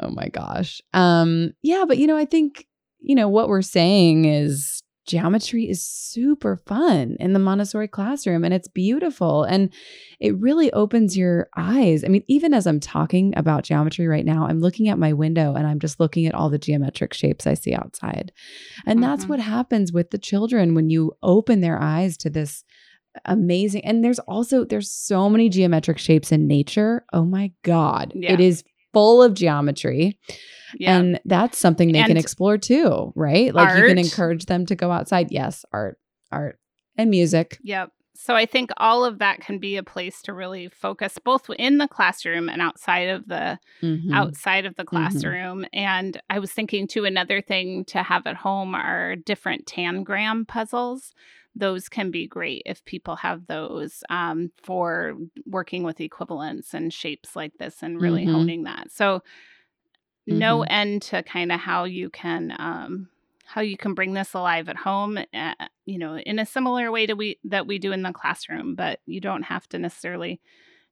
Oh 0.00 0.10
my 0.10 0.28
gosh. 0.28 0.80
Um, 0.92 1.52
yeah, 1.62 1.84
but 1.86 1.98
you 1.98 2.06
know, 2.06 2.16
I 2.16 2.24
think 2.24 2.66
you 3.00 3.14
know 3.14 3.28
what 3.28 3.48
we're 3.48 3.62
saying 3.62 4.24
is 4.26 4.81
geometry 5.06 5.68
is 5.68 5.84
super 5.84 6.56
fun 6.56 7.16
in 7.18 7.32
the 7.32 7.38
Montessori 7.38 7.88
classroom 7.88 8.44
and 8.44 8.54
it's 8.54 8.68
beautiful 8.68 9.42
and 9.42 9.72
it 10.20 10.38
really 10.38 10.72
opens 10.72 11.16
your 11.16 11.48
eyes. 11.56 12.04
I 12.04 12.08
mean, 12.08 12.22
even 12.28 12.54
as 12.54 12.66
I'm 12.66 12.78
talking 12.80 13.34
about 13.36 13.64
geometry 13.64 14.06
right 14.06 14.24
now, 14.24 14.46
I'm 14.46 14.60
looking 14.60 14.88
at 14.88 14.98
my 14.98 15.12
window 15.12 15.54
and 15.54 15.66
I'm 15.66 15.80
just 15.80 15.98
looking 15.98 16.26
at 16.26 16.34
all 16.34 16.50
the 16.50 16.58
geometric 16.58 17.14
shapes 17.14 17.46
I 17.46 17.54
see 17.54 17.74
outside. 17.74 18.30
And 18.86 19.02
that's 19.02 19.24
Mhm. 19.24 19.28
what 19.30 19.40
happens 19.40 19.92
with 19.92 20.10
the 20.10 20.18
children 20.18 20.74
when 20.74 20.88
you 20.88 21.12
open 21.22 21.60
their 21.60 21.80
eyes 21.82 22.16
to 22.18 22.30
this 22.30 22.62
amazing 23.26 23.84
and 23.84 24.02
there's 24.02 24.18
also 24.20 24.64
there's 24.64 24.90
so 24.90 25.28
many 25.28 25.50
geometric 25.50 25.98
shapes 25.98 26.32
in 26.32 26.46
nature. 26.46 27.04
Oh 27.12 27.24
my 27.26 27.52
god. 27.62 28.12
Yeah. 28.14 28.32
It 28.32 28.40
is 28.40 28.64
full 28.92 29.22
of 29.22 29.34
geometry. 29.34 30.18
yeah 30.78 30.96
And 30.98 31.20
that's 31.24 31.58
something 31.58 31.92
they 31.92 32.02
can 32.04 32.16
explore 32.16 32.58
too, 32.58 33.12
right? 33.14 33.54
Like 33.54 33.76
you 33.76 33.86
can 33.86 33.98
encourage 33.98 34.46
them 34.46 34.66
to 34.66 34.74
go 34.74 34.90
outside. 34.90 35.30
Yes, 35.30 35.64
art, 35.72 35.98
art, 36.30 36.58
and 36.96 37.10
music. 37.10 37.58
Yep. 37.62 37.90
So 38.14 38.36
I 38.36 38.46
think 38.46 38.70
all 38.76 39.04
of 39.04 39.18
that 39.18 39.40
can 39.40 39.58
be 39.58 39.76
a 39.76 39.82
place 39.82 40.22
to 40.22 40.32
really 40.32 40.68
focus 40.68 41.18
both 41.24 41.50
in 41.58 41.78
the 41.78 41.88
classroom 41.88 42.48
and 42.48 42.62
outside 42.62 43.08
of 43.08 43.26
the 43.26 43.58
Mhm. 43.82 44.12
outside 44.14 44.64
of 44.64 44.76
the 44.76 44.84
classroom. 44.84 45.64
And 45.72 46.20
I 46.30 46.38
was 46.38 46.52
thinking 46.52 46.86
too 46.86 47.04
another 47.04 47.40
thing 47.40 47.84
to 47.86 48.02
have 48.02 48.26
at 48.26 48.36
home 48.36 48.74
are 48.76 49.16
different 49.16 49.66
tangram 49.66 50.46
puzzles. 50.46 51.12
Those 51.54 51.88
can 51.88 52.10
be 52.10 52.26
great 52.26 52.62
if 52.66 52.84
people 52.84 53.16
have 53.16 53.46
those 53.46 54.02
um, 54.08 54.50
for 54.62 55.14
working 55.46 55.82
with 55.82 56.00
equivalents 56.00 56.72
and 56.74 56.92
shapes 56.92 57.36
like 57.36 57.52
this 57.58 57.82
and 57.82 58.00
really 58.00 58.26
Mhm. 58.26 58.32
honing 58.32 58.62
that. 58.64 58.90
So 58.90 59.22
no 60.26 60.60
Mhm. 60.60 60.66
end 60.70 61.02
to 61.02 61.22
kind 61.22 61.52
of 61.52 61.60
how 61.60 61.84
you 61.84 62.08
can 62.10 62.54
um, 62.58 63.08
how 63.44 63.60
you 63.60 63.76
can 63.76 63.92
bring 63.94 64.12
this 64.14 64.34
alive 64.34 64.68
at 64.68 64.76
home 64.76 65.18
uh, 65.34 65.54
you 65.84 65.98
know 65.98 66.16
in 66.16 66.38
a 66.38 66.46
similar 66.46 66.90
way 66.90 67.06
to 67.06 67.14
we 67.14 67.38
that 67.44 67.66
we 67.66 67.78
do 67.78 67.92
in 67.92 68.02
the 68.02 68.12
classroom 68.12 68.74
but 68.74 69.00
you 69.06 69.20
don't 69.20 69.42
have 69.42 69.68
to 69.68 69.78
necessarily 69.78 70.40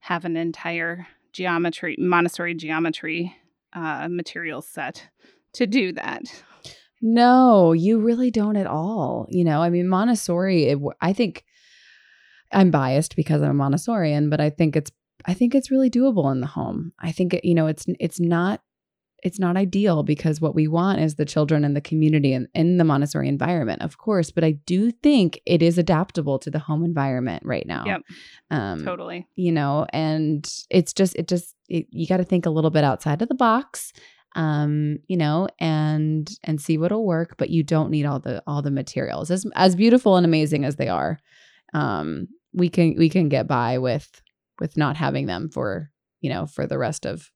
have 0.01 0.25
an 0.25 0.37
entire 0.37 1.07
geometry 1.33 1.95
montessori 1.99 2.55
geometry 2.55 3.35
uh, 3.73 4.09
material 4.11 4.61
set 4.61 5.09
to 5.53 5.67
do 5.67 5.93
that 5.93 6.23
No, 7.03 7.73
you 7.73 7.99
really 7.99 8.31
don't 8.31 8.57
at 8.57 8.67
all. 8.67 9.27
You 9.31 9.45
know, 9.45 9.63
I 9.63 9.71
mean, 9.71 9.89
Montessori, 9.89 10.65
it, 10.65 10.79
I 11.01 11.13
think 11.13 11.45
I'm 12.53 12.71
biased 12.71 13.17
because 13.17 13.43
I'm 13.43 13.61
a 13.61 13.65
Montessorian, 13.65 14.31
but 14.31 14.41
I 14.41 14.51
think 14.51 14.77
it's, 14.77 14.91
I 15.27 15.35
think 15.35 15.55
it's 15.55 15.71
really 15.71 15.91
doable 15.91 16.31
in 16.33 16.41
the 16.41 16.47
home. 16.47 16.93
I 16.99 17.13
think, 17.13 17.35
it, 17.35 17.45
you 17.45 17.55
know, 17.55 17.67
it's, 17.67 17.87
it's 17.99 18.21
not, 18.21 18.63
it's 19.23 19.39
not 19.39 19.57
ideal 19.57 20.03
because 20.03 20.41
what 20.41 20.55
we 20.55 20.67
want 20.67 21.01
is 21.01 21.17
the 21.17 21.27
children 21.27 21.63
and 21.63 21.77
the 21.77 21.81
community 21.83 22.33
and 22.33 22.49
in 22.55 22.79
the 22.79 22.85
Montessori 22.85 23.29
environment, 23.29 23.83
of 23.83 23.99
course, 23.99 24.31
but 24.31 24.45
I 24.45 24.53
do 24.53 24.91
think 24.91 25.41
it 25.45 25.63
is 25.63 25.77
adaptable 25.77 26.39
to 26.39 26.51
the 26.51 26.59
home 26.59 26.85
environment 26.85 27.45
right 27.45 27.67
now. 27.67 27.85
Yep. 27.85 28.03
Um, 28.51 28.85
totally 28.85 29.27
you 29.37 29.53
know 29.53 29.87
and 29.93 30.51
it's 30.71 30.93
just 30.93 31.15
it 31.17 31.29
just 31.29 31.55
it, 31.69 31.87
you 31.91 32.07
got 32.07 32.17
to 32.17 32.25
think 32.25 32.47
a 32.47 32.51
little 32.51 32.71
bit 32.71 32.83
outside 32.83 33.23
of 33.23 33.29
the 33.29 33.35
box 33.35 33.93
um 34.37 34.99
you 35.09 35.17
know 35.17 35.49
and 35.59 36.31
and 36.45 36.61
see 36.61 36.79
what'll 36.79 37.05
work 37.05 37.35
but 37.37 37.51
you 37.51 37.63
don't 37.63 37.91
need 37.91 38.07
all 38.07 38.21
the 38.21 38.43
all 38.47 38.63
the 38.63 38.71
materials 38.71 39.31
as 39.31 39.45
as 39.55 39.75
beautiful 39.75 40.17
and 40.17 40.25
amazing 40.25 40.65
as 40.65 40.77
they 40.77 40.89
are 40.89 41.19
um 41.75 42.29
we 42.53 42.69
can 42.69 42.95
we 42.97 43.09
can 43.09 43.29
get 43.29 43.49
by 43.49 43.79
with 43.79 44.23
with 44.61 44.77
not 44.77 44.97
having 44.97 45.27
them 45.27 45.49
for 45.49 45.91
you 46.21 46.31
know 46.31 46.47
for 46.47 46.67
the 46.67 46.79
rest 46.79 47.07
of 47.07 47.31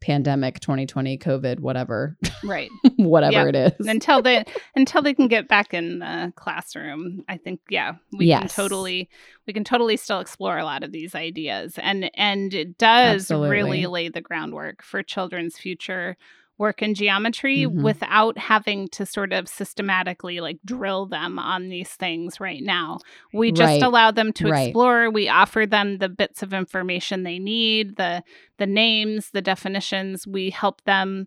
pandemic 0.00 0.60
2020 0.60 1.18
covid 1.18 1.60
whatever. 1.60 2.16
Right. 2.42 2.70
Whatever 2.96 3.46
Yep. 3.50 3.54
it 3.54 3.74
is. 3.80 3.86
Until 3.86 4.22
they 4.22 4.44
until 4.74 5.02
they 5.02 5.12
can 5.14 5.28
get 5.28 5.46
back 5.46 5.74
in 5.74 5.98
the 5.98 6.32
classroom 6.36 7.22
i 7.28 7.36
think 7.36 7.60
yeah 7.68 7.94
we 8.16 8.28
can 8.28 8.48
totally 8.48 9.08
we 9.46 9.52
can 9.52 9.64
totally 9.64 9.96
still 9.96 10.20
explore 10.20 10.58
a 10.58 10.64
lot 10.64 10.84
of 10.84 10.92
these 10.92 11.14
ideas. 11.14 11.78
And 11.78 12.10
and 12.14 12.54
it 12.54 12.78
does 12.78 13.22
Absolutely. 13.22 13.50
really 13.50 13.86
lay 13.86 14.08
the 14.08 14.20
groundwork 14.20 14.82
for 14.82 15.02
children's 15.02 15.58
future 15.58 16.16
work 16.60 16.82
in 16.82 16.94
geometry 16.94 17.64
Mhm. 17.64 17.82
without 17.82 18.36
having 18.36 18.86
to 18.88 19.06
sort 19.06 19.32
of 19.32 19.48
systematically 19.48 20.40
like 20.40 20.58
drill 20.66 21.06
them 21.06 21.38
on 21.38 21.70
these 21.70 21.88
things 21.94 22.38
right 22.38 22.62
now. 22.62 22.98
We 23.32 23.50
just 23.50 23.80
Right. 23.80 23.82
allow 23.82 24.10
them 24.10 24.30
to 24.34 24.48
Right. 24.48 24.66
explore. 24.68 25.10
We 25.10 25.26
offer 25.30 25.64
them 25.64 25.98
the 25.98 26.10
bits 26.10 26.42
of 26.42 26.52
information 26.52 27.22
they 27.22 27.38
need, 27.38 27.96
the 27.96 28.22
the 28.58 28.66
names, 28.66 29.30
the 29.30 29.40
definitions. 29.40 30.26
We 30.26 30.50
help 30.50 30.84
them 30.84 31.26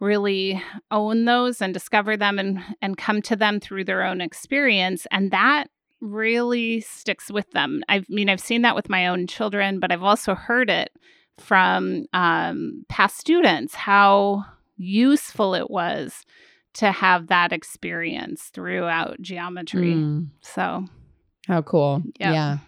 really 0.00 0.60
own 0.90 1.26
those 1.26 1.62
and 1.62 1.72
discover 1.72 2.16
them 2.16 2.38
and 2.40 2.60
and 2.82 2.96
come 2.98 3.22
to 3.22 3.36
them 3.36 3.60
through 3.60 3.84
their 3.84 4.02
own 4.02 4.20
experience 4.20 5.06
and 5.12 5.30
that 5.30 5.68
really 6.00 6.80
sticks 6.80 7.30
with 7.30 7.48
them. 7.52 7.84
I 7.88 8.02
mean, 8.08 8.28
I've 8.30 8.40
seen 8.40 8.62
that 8.62 8.74
with 8.74 8.88
my 8.88 9.06
own 9.06 9.26
children, 9.28 9.78
but 9.78 9.92
I've 9.92 10.02
also 10.02 10.34
heard 10.34 10.70
it 10.70 10.90
from 11.40 12.06
um, 12.12 12.84
past 12.88 13.18
students 13.18 13.74
how 13.74 14.44
useful 14.76 15.54
it 15.54 15.70
was 15.70 16.24
to 16.74 16.92
have 16.92 17.26
that 17.28 17.52
experience 17.52 18.44
throughout 18.54 19.20
geometry. 19.20 19.94
Mm, 19.94 20.28
So, 20.42 20.84
how 21.46 21.62
cool. 21.62 22.02
Yeah. 22.18 22.32
yeah. 22.32 22.58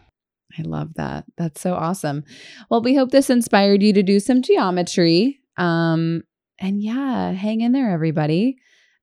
I 0.58 0.62
love 0.62 0.94
that. 0.94 1.24
That's 1.38 1.60
so 1.60 1.74
awesome. 1.74 2.24
Well, 2.68 2.82
we 2.82 2.94
hope 2.94 3.10
this 3.10 3.30
inspired 3.30 3.82
you 3.82 3.92
to 3.94 4.02
do 4.02 4.20
some 4.20 4.42
geometry. 4.42 5.40
Um, 5.56 6.24
and 6.58 6.82
yeah, 6.82 7.32
hang 7.32 7.60
in 7.60 7.72
there, 7.72 7.90
everybody. 7.90 8.58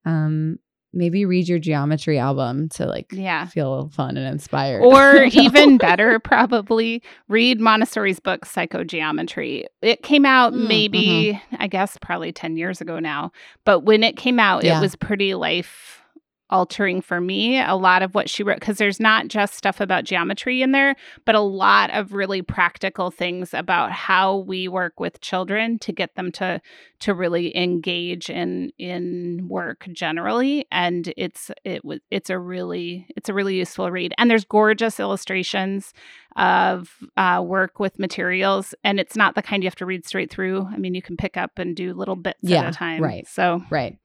Um, 0.06 0.60
maybe 0.94 1.26
read 1.26 1.48
your 1.48 1.60
geometry 1.60 2.18
album 2.18 2.68
to 2.70 2.86
like 2.86 3.08
yeah. 3.12 3.46
feel 3.46 3.90
fun 3.90 4.18
and 4.18 4.28
inspired. 4.28 4.82
Or 4.82 4.96
I 4.96 5.14
don't 5.30 5.36
know. 5.36 5.42
even 5.44 5.78
better, 5.78 6.20
probably 6.20 7.04
read 7.28 7.60
Montessori's 7.60 8.20
book, 8.20 8.46
Psychogeometry. 8.46 9.66
It 9.82 10.04
came 10.04 10.26
out 10.26 10.54
Mm, 10.54 10.68
maybe, 10.68 11.42
I 11.58 11.68
guess, 11.68 11.98
probably 12.02 12.32
10 12.32 12.58
years 12.58 12.82
ago 12.82 13.00
now. 13.00 13.32
But 13.66 13.82
when 13.82 14.04
it 14.04 14.18
came 14.18 14.40
out, 14.40 14.64
Yeah. 14.64 14.78
it 14.80 14.82
was 14.82 14.96
pretty 14.96 15.36
life 15.36 16.02
altering 16.50 17.02
for 17.02 17.22
me. 17.22 17.62
A 17.62 17.76
lot 17.76 18.02
of 18.02 18.16
what 18.16 18.30
she 18.30 18.44
wrote, 18.44 18.60
because 18.60 18.78
there's 18.78 19.00
not 19.00 19.28
just 19.28 19.56
stuff 19.56 19.80
about 19.80 20.04
geometry 20.04 20.62
in 20.62 20.72
there, 20.72 20.96
but 21.26 21.36
a 21.36 21.40
lot 21.42 21.92
of 21.92 22.14
really 22.14 22.42
practical 22.42 23.12
things 23.12 23.54
about 23.54 23.92
how 23.92 24.38
we 24.38 24.68
work 24.68 25.00
with 25.00 25.22
children 25.22 25.80
to 25.80 25.92
get 25.92 26.16
them 26.16 26.32
to 26.34 26.62
to 27.00 27.14
really 27.14 27.56
engage 27.56 28.30
in 28.30 28.72
in 28.78 29.48
work 29.48 29.88
generally 29.94 30.66
and 30.72 31.14
it's 31.16 31.50
it 31.64 31.84
was 31.86 32.00
it's 32.12 32.30
a 32.30 32.38
really 32.38 33.08
it's 33.16 33.30
a 33.30 33.34
really 33.34 33.56
useful 33.56 33.90
read 33.90 34.14
and 34.18 34.30
there's 34.30 34.44
gorgeous 34.44 35.00
illustrations 35.00 35.94
of 36.36 36.98
uh, 37.18 37.42
work 37.46 37.80
with 37.80 37.98
materials 38.00 38.76
and 38.84 39.00
it's 39.00 39.16
not 39.16 39.36
the 39.36 39.42
kind 39.42 39.64
you 39.64 39.68
have 39.68 39.76
to 39.76 39.86
read 39.86 40.06
straight 40.06 40.30
through 40.30 40.68
i 40.72 40.78
mean 40.78 40.94
you 40.94 41.02
can 41.02 41.16
pick 41.16 41.38
up 41.38 41.58
and 41.58 41.76
do 41.76 41.94
little 41.94 42.16
bits 42.16 42.40
Yeah, 42.42 42.64
at 42.64 42.70
a 42.74 42.78
time 42.78 43.02
right. 43.02 43.28
so 43.28 43.62
Right. 43.70 43.98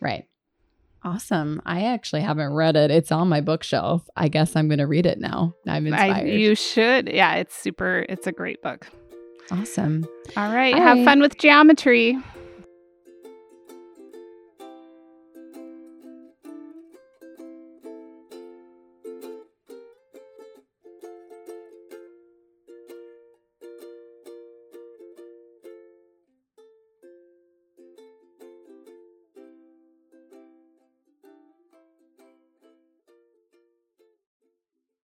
Right. 0.00 0.24
Awesome. 1.02 1.62
I 1.64 1.86
actually 1.86 2.20
haven't 2.22 2.52
read 2.52 2.76
it. 2.76 2.90
It's 2.90 3.10
on 3.10 3.28
my 3.28 3.40
bookshelf. 3.40 4.08
I 4.16 4.28
guess 4.28 4.54
I'm 4.54 4.68
going 4.68 4.78
to 4.80 4.86
read 4.86 5.06
it 5.06 5.18
now. 5.18 5.54
I'm 5.66 5.86
inspired. 5.86 6.26
I, 6.26 6.30
you 6.30 6.54
should 6.54 7.08
yeah 7.08 7.36
it's 7.36 7.56
super 7.56 8.04
it's 8.08 8.26
a 8.26 8.32
great 8.32 8.60
book 8.62 8.86
awesome. 9.50 10.06
all 10.36 10.52
right 10.54 10.74
All 10.74 10.80
have 10.80 10.98
right. 10.98 11.04
fun 11.04 11.20
with 11.20 11.38
geometry 11.38 12.18